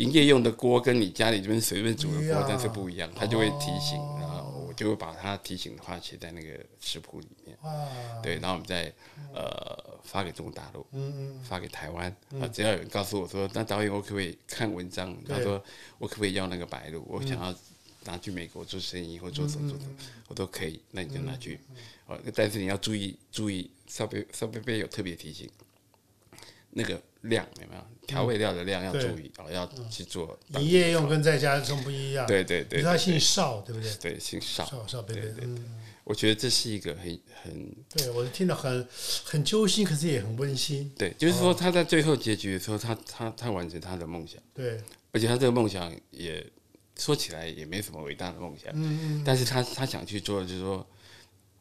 [0.01, 7.87] 营业用的锅跟你家里这边随便煮的锅但是不一样，他就会提醒，然后我就会把他提醒的话写在那个食谱里面，哇，
[8.23, 8.91] 对，然后我们再
[9.33, 12.09] 呃发给中国大陆，嗯发给台湾。
[12.39, 15.15] 啊，只要有人告诉我说，那导演我可不可以看文章？
[15.27, 15.63] 他说
[15.99, 17.03] 我可不可以要那个白鹭？
[17.07, 17.53] 我想要
[18.05, 19.95] 拿去美国做生意或做什么做什么，
[20.29, 21.59] 我都可以，那你就拿去。
[22.07, 25.47] 哦，但是你要注意注意，邵贝邵贝贝有特别提醒，
[26.71, 27.81] 那个量有没有？
[28.07, 33.93] 调味料的量要注意哦，要去做营业用跟在家用不一样，对对对他姓邵，对不对？
[34.01, 35.45] 对姓邵，邵邵贝贝对，对。
[35.45, 38.85] 嗯，我觉得这是一个很很对我听得很
[39.23, 44.41] 很揪心，可是也很温馨，对，就是说他在最后结局的时候，他他他完成他的梦想。
[44.53, 44.81] 对，
[45.13, 46.45] 而且他这个梦想也
[46.97, 50.85] 说起来也没什么伟大的梦想，嗯嗯，但是他他想去做的就是说，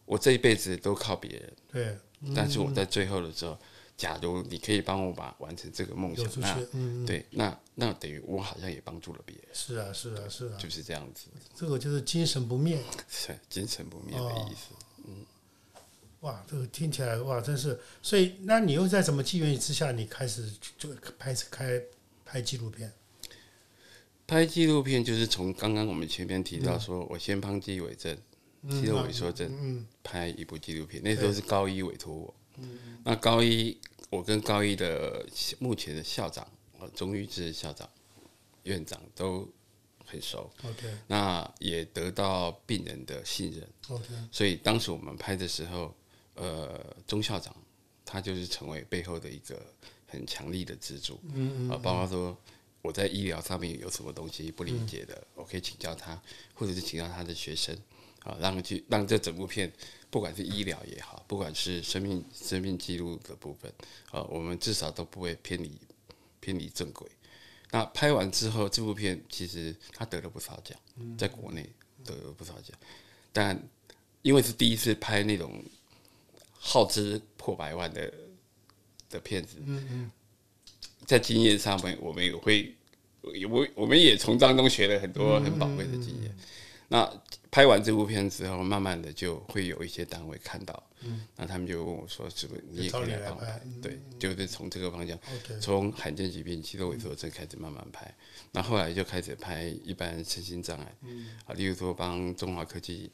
[0.05, 3.57] 我这一辈子都靠别人，对，但是我在最后的时候，
[4.01, 7.07] 假如你可以帮我把完成这个梦，想那，嗯，嗯。
[7.07, 14.73] 对，那那等于我好像也帮助了别人，是啊是啊是啊，就是这样子，这个就是精神不灭，是精神不灭的意思。
[16.21, 21.79] 哇，这个听起来哇，真是，所以那你又在什么机缘之下，你开始就开始开
[22.25, 22.91] 拍纪录片？
[24.27, 28.17] 拍纪录片就是从刚刚我们前面提到说，我先帮肌萎症、
[28.71, 32.35] 肌肉萎缩症嗯拍一部纪录片，那时候是高一委托我。
[33.05, 33.79] 那高一，
[34.11, 35.27] 我跟高一的
[35.59, 36.47] 目前的校长，
[36.79, 37.89] 呃，钟玉志校长、
[38.65, 39.49] 院长都
[40.05, 40.99] 很熟，，OK。
[41.07, 45.95] 那也得到病人的信任，OK，所以当时我们拍的时候，
[46.35, 47.55] 呃，钟校长
[48.05, 49.65] 他就是成为背后的一个
[50.07, 51.71] 很强力的支柱，嗯。
[51.71, 52.37] 啊，包括说
[52.83, 56.21] 我在医疗上面有什么东西不理解的，我可以请教他，
[56.55, 57.77] 或者是请教他的学生，
[58.25, 59.73] 啊，让去让这整部片，
[60.11, 63.73] 不管是医疗也好，不管是生命生命记录的部分，
[64.11, 65.73] 啊，我们至少都不会偏离
[66.41, 67.09] 偏离正轨。
[67.71, 70.77] 那拍完之后，这部片其实他得了不少奖，
[71.17, 71.69] 在国内
[72.05, 72.77] 得了不少奖，
[73.33, 73.57] 但
[74.23, 75.63] 因为是第一次拍那种
[76.53, 78.13] 耗资破百万的
[79.09, 79.57] 的片子，
[81.07, 82.75] 在经验上面，我们也会，
[83.23, 86.37] 我我们也从当中学了很多很宝贵的经验。
[86.89, 87.09] 那
[87.51, 95.19] 拍完这部片之后，慢慢的就会有一些单位看到，嗯，那他们就问我说：“是不是你也可以来帮我拍？”对，就是从这个方向，
[95.61, 98.15] 从罕见疾病、肌肉萎缩症开始慢慢拍，
[98.53, 100.95] 那后来就开始拍一般身心障碍，
[101.47, 103.11] 啊，例如说帮中华科技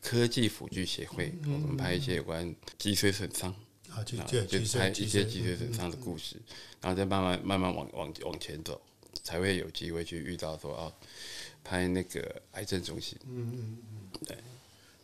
[0.00, 3.54] 科技辅具协会，我们拍一些有关脊髓损伤。
[3.90, 6.34] 啊，就就拍一些脊髓损伤的故事，
[6.80, 8.80] 然后再慢慢慢慢往往往前走，
[9.22, 10.92] 才会有机会去遇到说哦，
[11.64, 13.18] 拍那个癌症中心。
[13.26, 14.36] 嗯嗯嗯，对。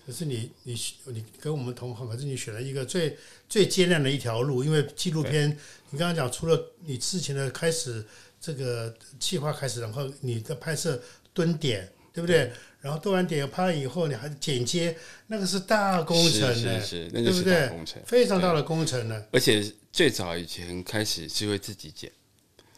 [0.06, 3.16] 可是你你你跟我们同行，可是你选了一个最
[3.48, 5.48] 最艰难的一条路，因为纪录片，
[5.90, 8.04] 你刚刚讲除了你之前的开始
[8.40, 11.00] 这个计划开始，然后你的拍摄
[11.32, 12.50] 蹲点，对不对？
[12.80, 14.96] 然后蹲完点拍完以后，你还剪接，
[15.26, 17.70] 那个是大工程呢，对不对？
[18.06, 19.22] 非常大的工程呢。
[19.30, 22.10] 而且最早以前开始是会自己剪，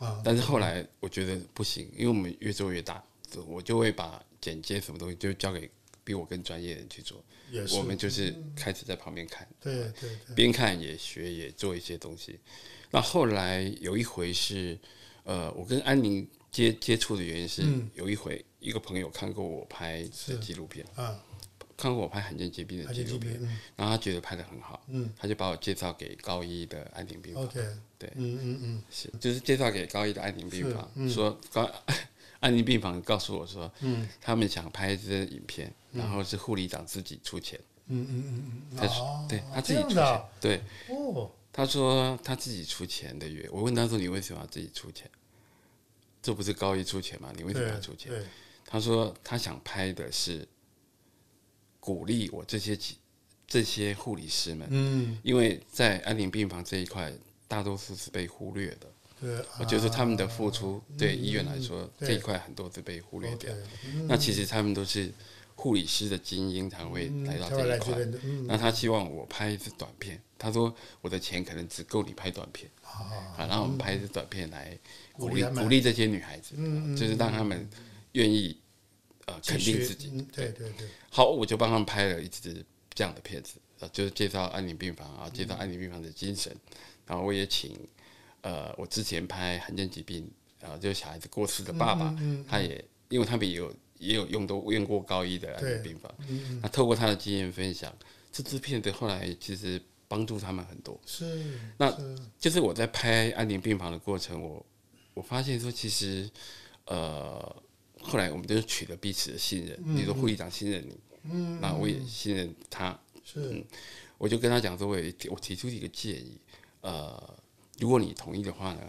[0.00, 3.02] 啊，但是后来我觉得不行，因为我们越做越大，
[3.40, 5.70] 我就会把剪接什么东西就交给
[6.04, 7.24] 比我更专业的人去做。
[7.76, 12.38] 我们就是开始在旁边看，对对对，边看也学也做一些东西。
[12.90, 14.78] 那后来有一回是，
[15.24, 17.62] 呃，我跟安宁接接触的原因是
[17.94, 18.44] 有一回。
[18.64, 21.20] 一个朋友看过我拍的纪录片，啊，
[21.76, 23.32] 看过我拍罕见疾病的纪录片，
[23.74, 27.60] 然后他觉得拍的很好，嗯，他就把我介绍给高一的安宁病房，OK，
[27.98, 31.68] 对，嗯嗯嗯，是，就是介绍给高一的安宁病房，说高
[32.42, 45.08] 安宁病房告诉我说，嗯，他们想拍这影片，然后是护理长自己出钱，嗯嗯嗯嗯，他说，对他自己出钱，对，哦，他说他自己出钱的约，我问他说你为什么要自己出钱？
[46.20, 47.32] 这不是高一出钱吗？
[47.36, 48.12] 你为什么要出钱？
[48.66, 50.46] 他说他想拍的是
[51.78, 52.76] 鼓励我这些
[53.46, 57.12] 这些护理师们，嗯，因为在安宁病房这一块，
[57.46, 58.90] 大多数是被忽略的。
[59.22, 63.50] 对，我觉得他们的付出对医院来说这一块很多是被忽略掉。
[64.08, 65.10] 那其实他们都是
[65.54, 67.96] 护理师的精英才会来到这一块。
[68.46, 74.76] 那他希望我拍一支短片，他说我的钱可能只够你拍短片，啊，然后我们拍一支短片来
[75.12, 76.56] 鼓励鼓励这些女孩子，
[76.96, 77.70] 就是让他们
[78.12, 78.58] 愿意。
[79.26, 80.88] 呃，肯定自己，对对对。
[81.08, 86.52] 好，我就帮他们拍了一支这样的片子，呃，就是介绍安宁病房啊，介绍安宁病房的精神。
[87.06, 87.70] 然后我也请，
[88.42, 92.14] 呃，我之前拍罕见疾病，啊，就是小孩子过世的爸爸，
[92.48, 96.14] 他也，因为他们也有也有用都用过高一的安宁病房，
[96.60, 97.92] 那透过他的经验分享，
[98.30, 101.00] 这支片子后来其实帮助他们很多。
[101.06, 101.92] 是，那
[102.38, 104.64] 就是我在拍安宁病房的过程，我
[105.14, 106.30] 我发现说，其实，
[106.84, 107.56] 呃。
[108.04, 110.98] 后来我们就取得彼此的信任，比如说护理长信任你，
[111.60, 112.98] 那我也信任他。
[113.22, 113.64] 是，
[114.18, 114.96] 我就跟他讲说，我
[115.30, 116.36] 我提出一个建议，
[116.80, 117.38] 呃，
[117.82, 118.80] 如果你同意的话呢，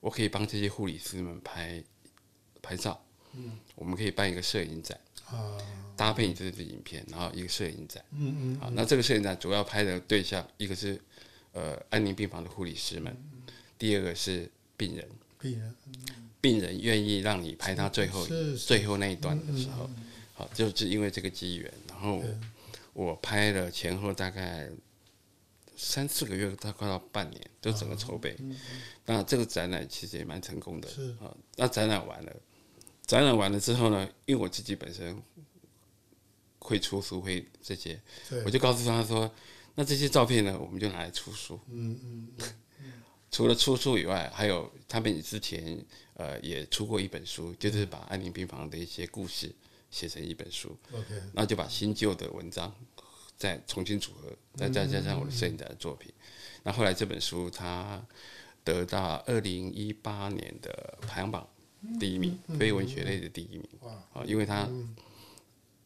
[0.00, 1.80] 我可以帮这些护理师们拍
[2.60, 3.00] 拍照。
[3.34, 5.56] 嗯，我们可以办一个摄影展，啊，
[5.96, 8.04] 搭配你这支影片，然后一个摄影展。
[8.10, 8.60] 嗯嗯。
[8.60, 11.00] 好，那这个摄影展主要拍的对象，一个是
[11.52, 13.16] 呃安宁病房的护理师们，
[13.78, 15.08] 第二个是病人。
[15.38, 15.74] 病人。
[16.40, 18.26] 病人愿意让你拍他最后
[18.56, 19.88] 最后那一段的时候，
[20.34, 22.20] 好，就是因为这个机缘，然后
[22.92, 24.68] 我拍了前后大概
[25.84, 28.36] 三四个月，大概快到半年，就整个筹备。
[29.04, 30.88] 那这个展览其实也蛮成功的
[31.20, 31.34] 啊。
[31.56, 32.32] 那展览完了，
[33.04, 35.20] 展览完了之后呢，因为我自己本身
[36.58, 38.00] 会出书，会这些，
[38.44, 39.30] 我就告诉他说
[39.74, 42.28] ：“那这些照片呢，我们就拿来出书。”嗯嗯。
[43.32, 45.84] 除了出书以外，还有他们之前。
[46.14, 49.50] 呃，也出过一本书，就是把安宁病房的一些故事
[49.90, 50.76] 写成一本书。
[50.92, 52.72] OK，那就把新旧的文章
[53.42, 56.12] 再重新组合，再再加上我的摄影展的作品。
[56.62, 58.00] 那后来这本书它
[58.62, 61.44] 得到二零一八年的排行榜
[61.98, 63.68] 第一名，非文学类的第一名。
[64.12, 64.68] 啊，因为它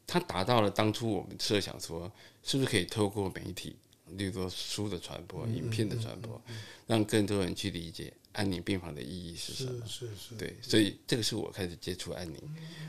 [0.06, 3.74] 它达到了当初我们设想说，是不是可以透过媒体，
[4.08, 6.38] 例如说书的传播、影片的传播，
[6.86, 8.12] 让更多人去理解。
[8.36, 9.86] 安宁病房的意义是什么？
[9.86, 12.36] 是是，对，所以这个是我开始接触安宁。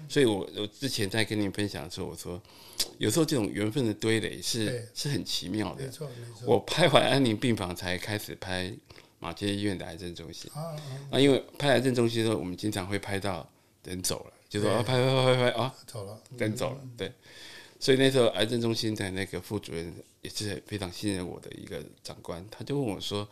[0.10, 2.42] 所以我我之前在跟您分享的时候，我说
[2.98, 5.86] 有时候这种缘分的堆垒是是很奇妙的。
[5.86, 6.46] 没错没错。
[6.46, 8.74] 我拍完安宁病房才开始拍
[9.20, 10.52] 马街医院的癌症中心。
[10.54, 10.76] 啊
[11.12, 11.18] 啊！
[11.18, 13.50] 因为拍癌症中心的时候，我们经常会拍到
[13.86, 16.82] 人走了，就说啊拍拍拍拍拍啊走了，人走了。
[16.98, 17.10] 对。
[17.80, 23.26] 所以那时候癌症中心的那个副主任也是非常信任我的一个长官，他就问我说。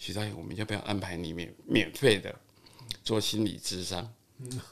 [0.00, 2.34] 徐导演，我们要不要安排你免免费的
[3.04, 4.10] 做心理智商？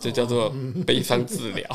[0.00, 0.52] 这叫做
[0.86, 1.68] 悲伤治疗。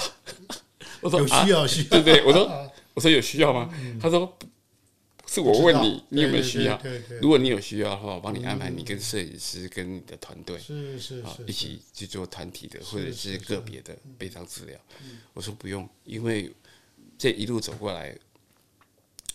[1.02, 2.26] 我说有需要，需要对对？
[2.26, 3.72] 我说我说有需要吗？
[4.02, 4.38] 他说
[5.28, 6.82] 是我问你，你有没有需要？
[7.22, 14.76] 如果你有需要的话，我帮你安排，你跟摄影师跟你的团队是是是一起去做团体的或者是个别的悲伤治疗。
[15.34, 16.52] 我说不用，因为。
[17.16, 18.14] 这一路走过来，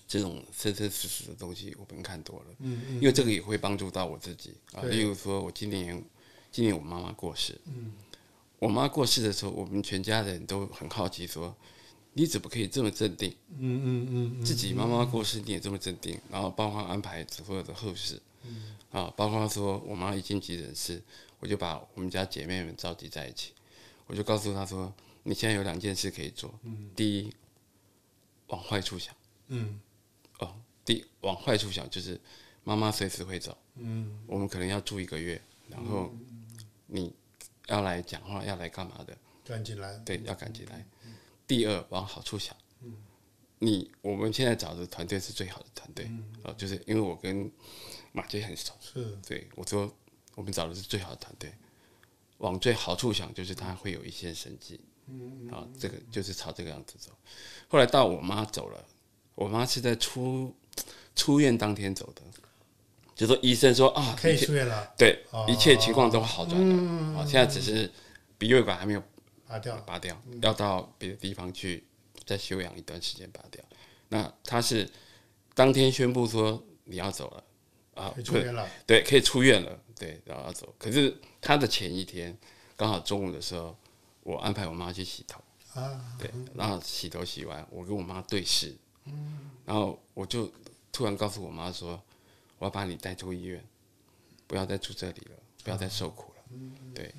[0.09, 2.47] 这种生生死死的东西，我们看多了。
[2.59, 2.94] 嗯嗯。
[2.97, 4.83] 因为这个也会帮助到我自己啊。
[4.83, 6.03] 例如说，我今年
[6.51, 7.57] 今年我妈妈过世。
[7.66, 7.92] 嗯。
[8.59, 11.55] 我妈过世的时候，我们全家人都很好奇，说
[12.14, 13.33] 你怎么可以这么镇定？
[13.57, 18.21] 嗯嗯嗯自己妈妈过世你也这么镇定，然后包括安排所有的后事，
[18.90, 21.01] 啊，包括说我妈一进急诊室，
[21.38, 23.53] 我就把我们家姐妹们召集在一起，
[24.09, 24.92] 我就告诉她说，
[25.23, 26.53] 你现在有两件事可以做，
[26.97, 27.33] 第一，
[28.49, 29.14] 往坏处想，
[29.47, 29.88] 嗯哦，
[30.88, 32.18] 第往坏处想就是
[32.64, 36.11] 妈妈随时会走，嗯，我们可能要住一个月，然后
[36.87, 37.14] 你
[37.66, 39.98] 要来讲话，要来干嘛的，赶紧来。
[39.98, 40.87] 对，要赶紧来。
[41.46, 42.57] 第二，往好处想，
[43.59, 46.11] 你我们现在找的团队是最好的团队，
[46.42, 47.53] 哦，就是因为我跟
[48.12, 49.94] 马杰很熟，是对我说
[50.37, 51.53] 我们找的是最好的团队，
[52.38, 57.12] 往最好处想，就是他会有一线生机，嗯，啊，这个就是朝这个样子走。
[57.68, 58.83] 后来到我妈走了，
[59.35, 60.55] 我妈是在出
[61.18, 62.22] 出院当天走的，
[63.16, 65.44] 就说医生说啊，可以出院了，对哦。
[65.48, 67.90] 一切情况都好转了，啊，现在只是
[68.38, 69.02] 鼻胃管还没有
[69.48, 69.76] 拔掉。
[69.78, 71.85] 拔掉，要到别的地方去
[72.24, 73.61] 再休养一段时间拔掉。
[74.09, 74.88] 那他是
[75.54, 77.44] 当天宣布说你要走了
[78.00, 80.72] 啊可以，出院了，对，可以出院了，对，然后要走。
[80.78, 82.38] 可是他的前一天
[82.76, 83.76] 刚好中午的时候，
[84.22, 85.42] 我安排我妈去洗头，
[85.74, 88.76] 啊，对，然后洗头洗完，我跟我妈对视，
[89.07, 89.50] 嗯。
[89.64, 90.50] 然后我就
[90.92, 92.03] 突然告诉我妈说，
[92.59, 93.64] 我要把你带出医院，
[94.46, 96.42] 不要再住这里了，不要再受苦了，
[96.94, 97.14] 对，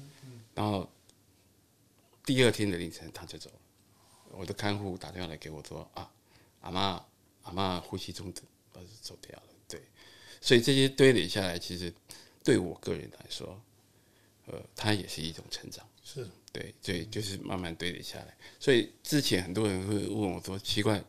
[0.53, 0.89] 然后
[2.25, 3.59] 第二天的凌晨他就走了，
[4.31, 6.11] 我的看护打电话来给我说啊，
[6.61, 7.05] 阿妈
[7.43, 8.41] 阿妈呼吸中止，
[8.73, 9.81] 呃走掉了，对，
[10.41, 11.93] 所以这些堆垒下来，其实
[12.43, 13.61] 对我个人来说，
[14.47, 15.87] 呃，它也是一种成长。
[16.03, 16.27] 是。
[16.51, 18.35] 对，所以就是慢慢堆叠下来。
[18.59, 21.03] 所以之前很多人会问我说：“奇怪，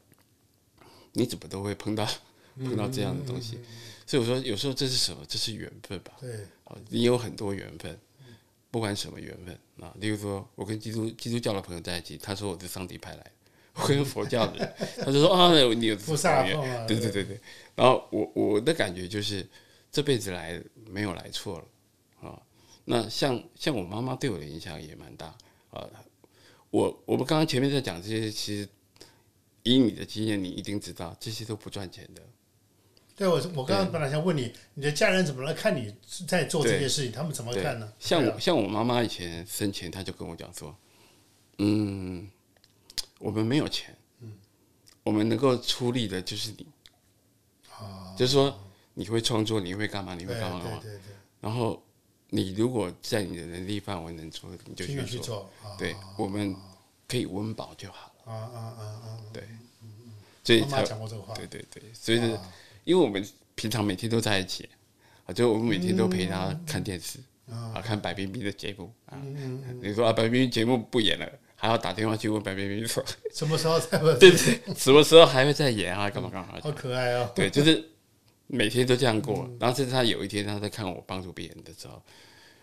[1.13, 2.07] 你怎么都会碰到
[2.65, 3.59] 碰到这样的东西？”
[4.07, 5.25] 所以我说，有时候这是什么？
[5.29, 6.15] 这是缘分吧。
[6.21, 7.97] 对，哦，你有很多缘分，
[8.69, 9.95] 不管什么缘分啊。
[10.01, 13.31] 例如说，我跟基督基督教的朋友在一起，他说我是上帝派来的；
[13.75, 17.41] 我跟佛教的人， 他就说啊，你有菩萨缘对对对对。
[17.77, 19.47] 然后我我的感觉就是，
[19.93, 22.43] 这辈子来没有来错了啊。
[22.87, 25.27] 那像像我妈妈对我的影响也蛮大
[25.71, 25.89] 啊。
[26.71, 28.69] 我我们刚刚前面在讲这些，其实
[29.63, 32.23] 以你的经验，你一定知道这些都不赚钱的。
[33.21, 35.95] 对我我刚刚本来想问你，你的家人怎么来看你
[36.27, 37.13] 在做这些事情？
[37.13, 37.93] 他们怎么看呢？
[37.99, 40.75] 像我像我妈妈以前生前，她就跟我讲说，
[41.59, 42.27] 嗯，
[43.19, 43.95] 我们没有钱，
[45.03, 46.67] 我们能够出力的就是你，
[48.17, 48.59] 就是说
[48.95, 51.83] 你会创作，你会干嘛，你会干嘛干嘛，对对对，然后
[52.31, 56.57] 你如果在你的能力范围能做，你就去去做，对，我们
[57.07, 59.21] 可以温饱就好了，啊啊啊啊！
[59.31, 59.43] 对，
[60.43, 62.53] 所以妈妈才讲过这个话，对对对，所以是啊
[62.91, 63.25] 因为我们
[63.55, 64.69] 平常每天都在一起，
[65.25, 69.17] 啊，就我们每天都陪他看电视，啊，看白冰冰的节目啊。
[69.81, 73.01] 你说啊，白冰冰节目不演了，还要打电话去问白冰冰说，
[73.33, 74.13] 什么时候才会？
[74.19, 76.11] 对对，什么时候还会再演啊？
[76.11, 76.59] 干嘛干嘛？
[76.61, 77.31] 好可爱哦！
[77.33, 77.81] 对，就是
[78.49, 79.49] 每天都这样过。
[79.61, 82.03] 然后甚至他有一天他在看我帮助别人的时候，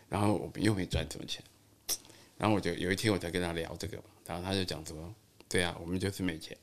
[0.09, 1.41] 然后我们又没赚什么钱，
[2.37, 5.13] 然后我就有一天我在跟他聊这个嘛，然后他就讲说，
[5.47, 6.57] 对啊，我们就是没钱，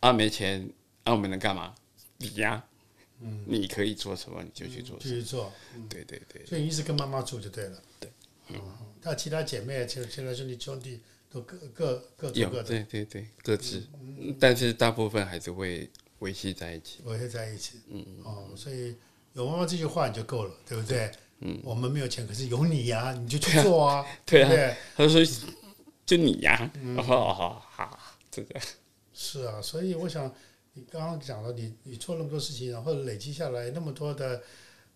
[0.00, 0.68] 啊没钱，
[1.06, 1.72] 啊我们能干嘛？
[2.18, 2.62] 你呀、
[3.46, 5.52] 你可以做什么你就去做什么，继续做，
[5.88, 6.44] 对对对。
[6.44, 7.80] 所以一直跟妈妈住就对了。
[8.00, 8.10] 对，
[8.48, 8.60] 嗯，
[9.02, 13.86] 那其他姐妹、其其他兄弟兄弟都各各各做有各的，对对对各自，
[14.40, 15.88] 但是大部分还是会
[16.18, 17.02] 维系在一起。
[17.04, 17.80] 维系在一起。
[17.88, 18.96] 嗯哦，所以
[19.34, 21.12] 有妈妈这句话你就够了，对不对？
[21.40, 24.48] 嗯，我们没有钱，可是有你呀、你就去做啊， 对啊。
[24.48, 24.76] 不对？
[24.96, 25.42] 他就说
[26.04, 28.60] 就你呀、哦好好，这个。
[29.12, 30.34] 是啊，所以我想
[30.76, 34.42] 你刚刚讲了，你你做那么多事情，然后累积下来那么多的，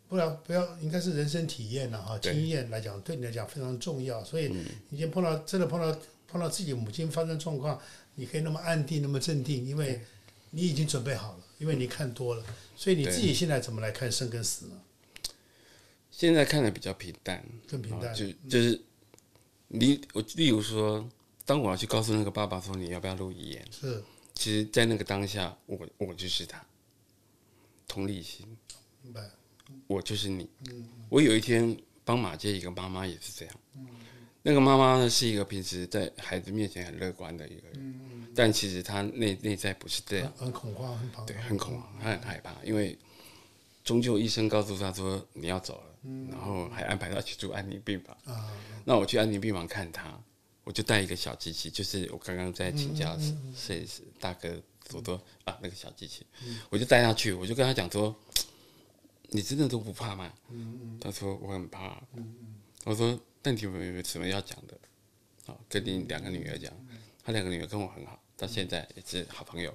[0.08, 4.22] 不要不要应该是人生体验了哈，经验来讲对你来讲非常重要。
[4.22, 4.54] 所以
[4.90, 7.80] 已经碰到真的碰到碰到自己母亲发生状况，
[8.14, 10.00] 你可以那么安定，那么镇定，因为
[10.50, 12.44] 你已经准备好了，因为你看多了。
[12.76, 14.80] 所以你自己现在怎么来看生跟死呢？
[16.10, 18.78] 现在看的比较平淡，更平淡啊就就是
[19.68, 21.08] 你我例如说，
[21.46, 24.02] 当我要去告诉那个爸爸说你要不要录遗言，是
[24.40, 26.64] 其实，在那个当下，我我就是他，
[27.86, 28.46] 同理心，
[29.02, 29.20] 明白？
[29.86, 30.48] 我就是你。
[31.10, 31.76] 我有一天
[32.06, 33.54] 帮马接一个妈妈也是这样，
[34.40, 40.32] 那个妈妈呢是一个平时在孩子面前很乐观的一个人，但其实她内内在不是这样。
[40.34, 42.98] 很很恐慌，很怕对，很恐慌，她很害怕，因为
[43.84, 48.16] 终究医生告诉她说你要走了，然后还安排她去住安宁病房。
[48.24, 48.50] 啊，
[48.86, 50.18] 那我去安宁病房看他，
[50.64, 53.18] 我就带一个小机器，就是我刚刚在请教
[53.56, 56.24] 摄影师大哥所说啊那个小机器，
[56.68, 58.14] 我就带他去，我就跟他讲说，
[59.30, 60.32] 你真的都不怕吗？
[61.00, 62.02] 他说我很怕。
[62.84, 64.78] 我说那你有没有什么要讲的？
[65.46, 66.72] 啊，跟你两个女儿讲，
[67.24, 69.74] 他两个女儿跟我很好，到现在也是好朋友。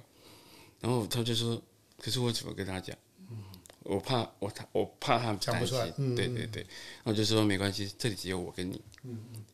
[0.80, 1.60] 然后他就说，
[1.98, 2.96] 可是我怎么跟他讲？
[3.88, 8.80] 我怕我他我怕他不出来，嗯对对对，然后就说没关系，这里只有我跟你。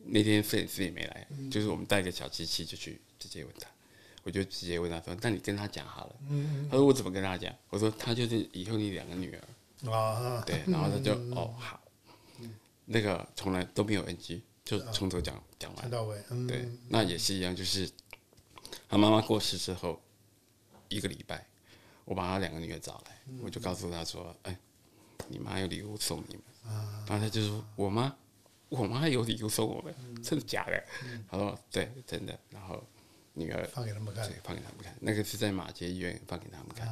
[0.04, 3.68] 那天摄影师也没来，就是我们带个小机器就去直接问他，
[4.22, 6.16] 我就直接问他说：“那你跟他讲好了。”
[6.70, 9.90] 他说：“我怎么跟他讲？”我说：“他就是以后你两个女儿。
[9.92, 11.80] 啊，”对，然后他就哦好，
[12.86, 15.90] 那个从来都没有 NG，就从头讲讲完。
[16.48, 17.88] 对，那也是一样，就是
[18.88, 20.00] 他妈妈过世之后
[20.88, 21.46] 一个礼拜，
[22.04, 24.56] 我把他两个女儿找来，我就告诉他说：“哎，
[25.28, 26.42] 你妈有礼物送你们。”
[27.06, 28.14] 然后他就说：“我妈，
[28.68, 30.84] 我妈有礼物送我们，真的假的？”
[31.30, 32.82] 他说：“对，真的。”然后
[33.34, 36.88] 女儿放给他们看对，放给他们看，那个是在马街医院放给他们看。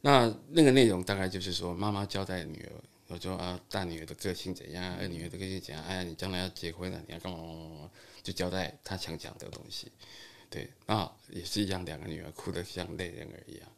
[0.00, 2.72] 那那个内容大概就是说，妈妈交代女儿，
[3.06, 7.90] 我说啊，大女儿的个性怎样，二女儿的个性怎样，哎呀，你将来要结婚了，你要干嘛
[8.22, 9.90] 就交代她想讲的东西。
[10.50, 13.68] 对，那也是一样，两个女儿哭得像泪人儿一样。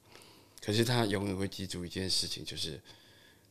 [0.66, 2.80] 可是他永远会记住一件事情，就是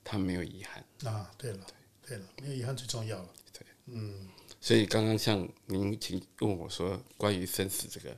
[0.04, 1.14] 他没有遗憾。
[1.14, 1.66] 啊，对了，
[2.06, 4.28] 对了，没有遗憾最重要了，对，嗯
[4.60, 8.14] 所以刚刚像您请问我说关于生死这个，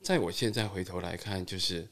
[0.00, 1.84] 在我现在回头来看，就是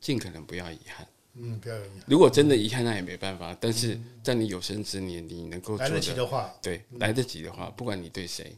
[0.00, 1.06] 尽可能不要遗憾。
[1.34, 3.54] 嗯，不要有遗憾，如果真的遗憾，那也没办法。
[3.60, 8.56] 但是在你有生之年，你能够做来得及的，的话，对，来得及的话，不管你对谁，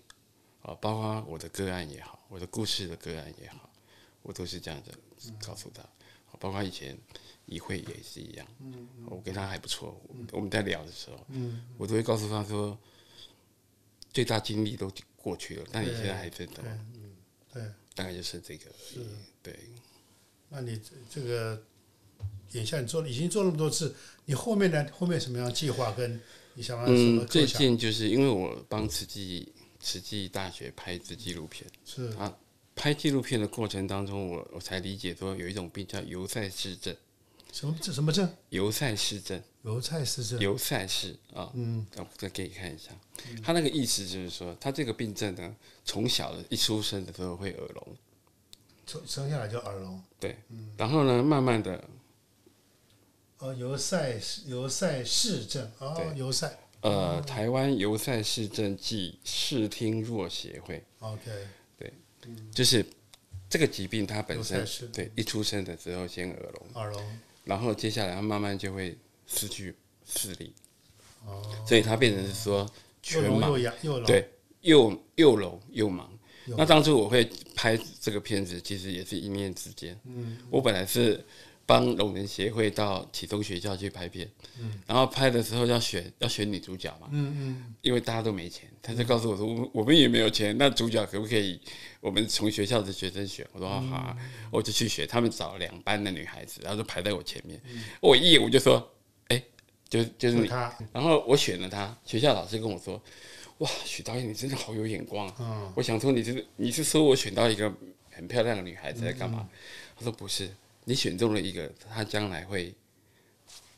[0.62, 3.68] 啊，包括我的个案也好，我的故事的个案也好，
[4.22, 4.92] 我都是这样子
[5.44, 5.82] 告诉他。
[6.40, 6.96] 啊包括以前
[7.44, 8.46] 议会也是一样，
[9.06, 11.26] 我跟他还不错，我我们在聊的时候，
[11.76, 12.76] 我都会告诉他说，
[14.12, 16.64] 最大经历都过去了，但你现在还在等，
[17.52, 17.62] 对，
[17.94, 19.06] 大概就是这个而已，
[19.42, 19.58] 对。
[20.48, 21.62] 那你这这个
[22.52, 24.84] 眼下你做了已经做那么多次，你后面呢？
[24.92, 26.20] 后面什么样的计划跟
[26.54, 27.46] 你想要什么嗯，最？
[27.46, 32.06] 近就是因为我帮慈济慈济大学拍一支纪录片，是。
[32.16, 32.36] 啊，
[32.80, 36.96] 拍纪录片的过程当中，我我才理解说有一种病叫油塞氏症，
[37.52, 38.26] 什么这什么症？
[38.48, 40.40] 油塞氏症，油塞氏症。
[40.40, 42.90] 油塞氏啊，嗯，我再给你看一下，
[43.44, 45.54] 他那个意思就是说，他这个病症呢，
[45.84, 47.96] 从小的一出生的时候会耳聋，
[48.86, 50.02] 从生下来就耳聋。
[50.18, 50.38] 对，
[50.78, 51.84] 然后呢，慢慢的，
[53.40, 55.70] 哦，油塞油塞氏症。
[55.80, 56.18] 哦，对。
[56.18, 56.58] 油塞。
[56.80, 61.46] 呃，台湾油塞氏症暨视听弱协会，OK，
[62.52, 62.84] 就是
[63.48, 66.66] 这个疾病它本身对一出生的时候先耳聋。
[66.74, 67.18] 耳聋。
[67.44, 68.96] 然后接下来他慢慢就会
[69.26, 69.74] 失去
[70.06, 70.52] 视力，
[71.24, 72.70] 哦，所以它变成是说
[73.02, 74.04] 全盲。
[74.04, 74.28] 对，
[74.60, 76.04] 又又聋又盲。
[76.56, 79.98] 那当初我会拍这个片子，其实也是一念之间。
[80.04, 81.24] 嗯，我本来是
[81.70, 91.60] 帮龙人协会到启东学校去拍片，嗯，然后拍的时候要选要选女主角嘛，嗯嗯，因为大家都没钱，他就告诉我说，我们我们也没有钱，那主角可不可以
[92.00, 93.46] 我们从学校的学生选？
[93.52, 94.16] 我说哦好啊，
[94.50, 97.60] 我就去选，他们找两班的女孩子，然后就排在我前面，
[98.00, 98.92] 我一眼我就说，
[99.28, 99.40] 哎，
[99.88, 100.48] 就就是你，
[100.92, 103.00] 然后我选了她，学校老师跟我说，
[103.58, 105.34] 哇，许导演你真的好有眼光啊！
[105.38, 105.72] 嗯。
[105.76, 107.72] 我想说你是你是说我选到一个
[108.10, 109.48] 很漂亮的女孩子在干嘛？
[109.96, 110.50] 他说不是，
[110.84, 112.74] 你选中了一个她将来会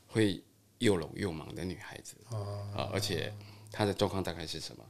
[0.07, 0.43] 会
[0.79, 2.15] 又聋又盲的女孩子。
[2.31, 3.33] 哦，啊，而且
[3.71, 4.85] 她的状况大概是什么？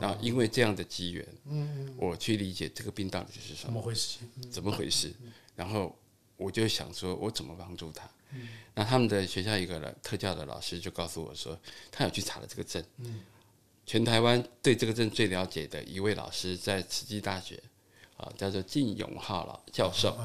[0.00, 4.18] 然后因为这样的机缘，嗯，我去理解这个病到底是什怎么，回事？
[4.48, 5.12] 怎么回事，
[5.56, 5.98] 然后
[6.36, 8.08] 我就想说，我怎么帮助他？
[8.74, 11.58] 那他们的学校一个人特教的老师就告诉我说，
[11.90, 12.80] 他有去查了这个症，
[13.84, 17.60] 全台湾对这个症最了解的一位老师在慈济大学
[18.22, 20.16] 啊，叫做靳永浩老教授。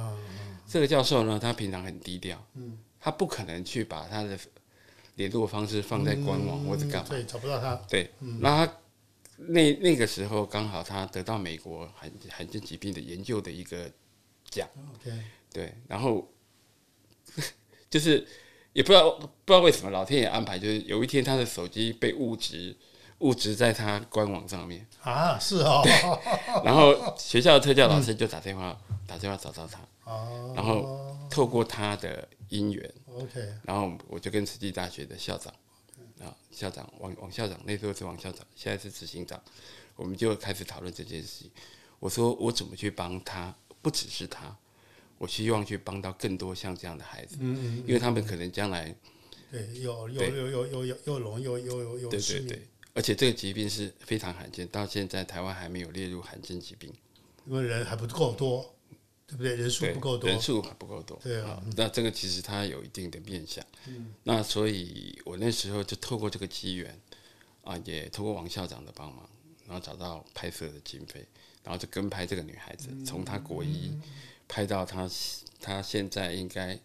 [0.67, 2.41] 这个教授呢，他平常很低调，
[2.99, 4.37] 他不可能去把他的
[5.15, 7.09] 联络方式放在官网或者干嘛。
[7.09, 7.75] 对，找不到他。
[7.89, 8.77] 对，那他
[9.37, 13.89] 那那个时候刚好他得到美国罕罕见疾病的研究的一个
[14.49, 15.17] 奖，OK，
[15.53, 16.31] 对，然后
[17.89, 18.27] 就是
[18.73, 22.75] 也不知道不知道为什么老天爷安排，就是有一天他的手机被误植
[23.19, 25.83] 误植在他官网上面，啊，是哦。
[26.63, 35.53] 然后学校的特教老师就打电话打电话找到他，哦，然后透过他的姻缘，OK，然后我就跟慈济大学的校长
[36.19, 39.41] 啊，校长王王校长，那时候是王校长，现在是执行长，
[39.95, 41.51] 我们就开始讨论这件事情。
[41.99, 44.55] 我说我怎么去帮他，不只是他，
[45.17, 48.95] 我希望去帮到更多像这样的孩子，嗯嗯，因为他们可能将来
[49.51, 50.29] 对，又又对。
[50.29, 52.67] 又又又又又聋又又又又对失明对对，
[52.97, 56.91] 而且这个疾病是非常罕见，到现在台湾还没有列入罕见疾病，
[57.45, 58.73] 因为人还不够多，
[59.27, 59.55] 对不对？
[59.55, 61.19] 人数对不够多人，数还不够多。
[61.21, 63.63] 对啊那这个其实它有一定的面向。
[63.85, 66.99] 嗯，那所以我那时候就透过这个机缘
[67.63, 69.29] 啊，也透过王校长的帮忙，
[69.67, 71.23] 然后找到拍摄的经费，
[71.61, 73.95] 然后就跟拍这个女孩子，从她国一
[74.47, 75.07] 拍到她
[75.61, 76.79] 她现在应该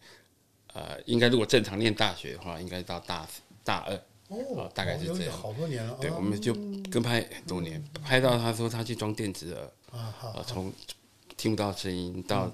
[0.74, 3.26] 呃，应该如果正常念大学的话，应该到大
[3.64, 3.98] 大二。
[4.32, 5.32] 哦，大概是这样。
[5.36, 5.96] 好多年了。
[6.00, 6.52] 对，啊我们就
[6.90, 10.72] 跟拍很多年，拍到他说他去装电子耳，啊，从
[11.36, 12.46] 听不到声音到，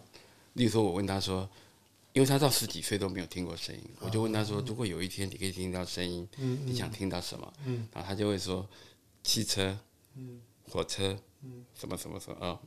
[0.55, 1.49] 例如说我问他说，
[2.13, 6.27] 因为他到十几岁都没有听过声音，我就问他说，如果有一天你可以听到声音，
[6.65, 7.53] 你想听到什么？
[7.93, 8.67] 然后他就会说，
[9.23, 9.79] 汽车，
[10.69, 11.17] 火车，
[11.75, 12.59] 什么什么什么啊，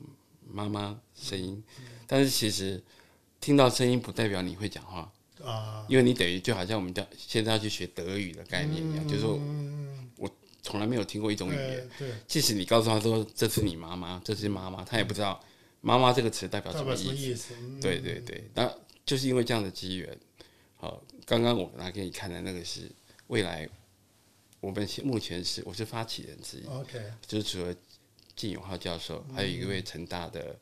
[0.50, 1.64] 妈妈声音，
[2.08, 2.82] 但是其实
[3.40, 5.12] 听到声音不代表你会讲话。
[5.44, 9.40] 啊，因为你等于就好像我们叫现在要去学德语的概念一样，就是说
[10.18, 10.30] 我
[10.62, 15.44] 从来没有听过一种语言，对，即使你告诉他说这是你妈妈，这是妈妈，他也不知道
[15.82, 17.16] 妈妈这个词代表什么意思。
[17.16, 17.54] 意思？
[17.60, 17.80] 嗯。
[17.80, 18.72] 对对对，那
[19.06, 20.18] 就是因为这样的机缘。
[20.78, 22.92] 好，刚刚我拿给你看的那个是
[23.28, 23.70] 未来，
[24.60, 27.76] 我们目前是我是发起人之一，，OK，就是除了
[28.36, 30.58] 靳永浩教授，还有一位成大的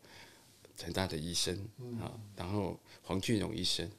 [0.76, 1.56] 成大的医生
[2.02, 3.90] 啊，然后黄俊荣医生，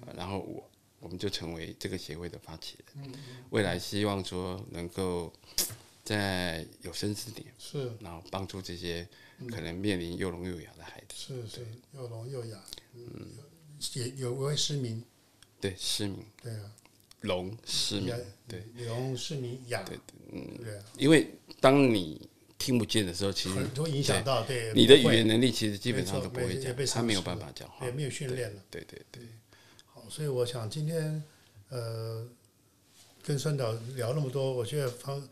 [0.00, 0.70] 啊然后我
[1.00, 3.12] 我们就成为这个协会的发起人。
[3.50, 5.32] 未来希望说能够
[6.02, 7.92] 在有生之年，是。
[8.00, 9.06] 然后帮助这些
[9.50, 12.58] 可能面临又聋又哑的孩子，是是，又聋又哑，
[12.94, 13.28] 嗯，
[13.94, 15.02] 也有位失明，
[15.60, 16.72] 对失明、对啊，
[17.20, 18.14] 聋、失明，
[18.48, 19.98] 对，聋失明哑，对
[20.32, 28.62] 嗯，对啊，因为当你听不见的时候，其实很多影响到对你的语言能力其实基本上都不会讲他没有办法讲话也，没有训练了。
[28.70, 29.22] 对对对。
[30.04, 31.22] 好，所以我想今天
[31.70, 32.26] 呃
[33.22, 35.22] 跟孙导聊那么多，我觉得方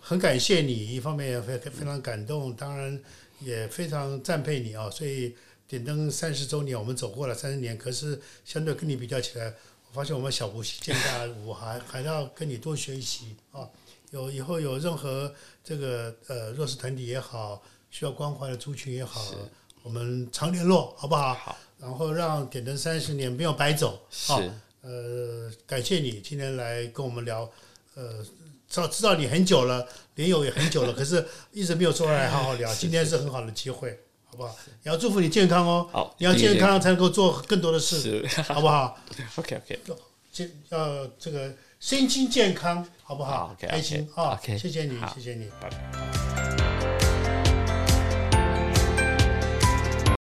[0.00, 2.98] 很感谢你，一方面也非非常感动，当然
[3.40, 4.88] 也非常赞佩你啊。
[4.88, 5.36] 所以
[5.68, 9.52] 点灯三十周年，我们走过了三十年，可是相对跟你比较起来，
[9.88, 13.68] 我发现我们小巫见大巫还还要跟你多学习啊。
[14.10, 17.60] 有以后有任何这个呃弱势团体也好，
[17.90, 19.34] 需要关怀的族群也好，
[19.82, 21.34] 我们常联络，好不好？
[21.34, 24.00] 好，然后让点灯三十年没有白走。
[24.26, 24.50] 好是，
[24.82, 27.50] 呃，感谢你今天来跟我们聊，
[27.94, 28.24] 呃，
[28.68, 34.56] 知道知道你很久了，连友也很久了，可是一直没有坐下来好好聊， 今天是很好的机会，好不好？
[34.82, 38.98] 也要祝福你健康哦，好，你要健康才能够做更多的事，好不好？
[39.36, 39.80] OK OK，
[40.32, 45.48] 健要这个身心健康，好不好开心啊！OK，谢谢你，谢谢你。
[45.60, 46.43] 拜拜。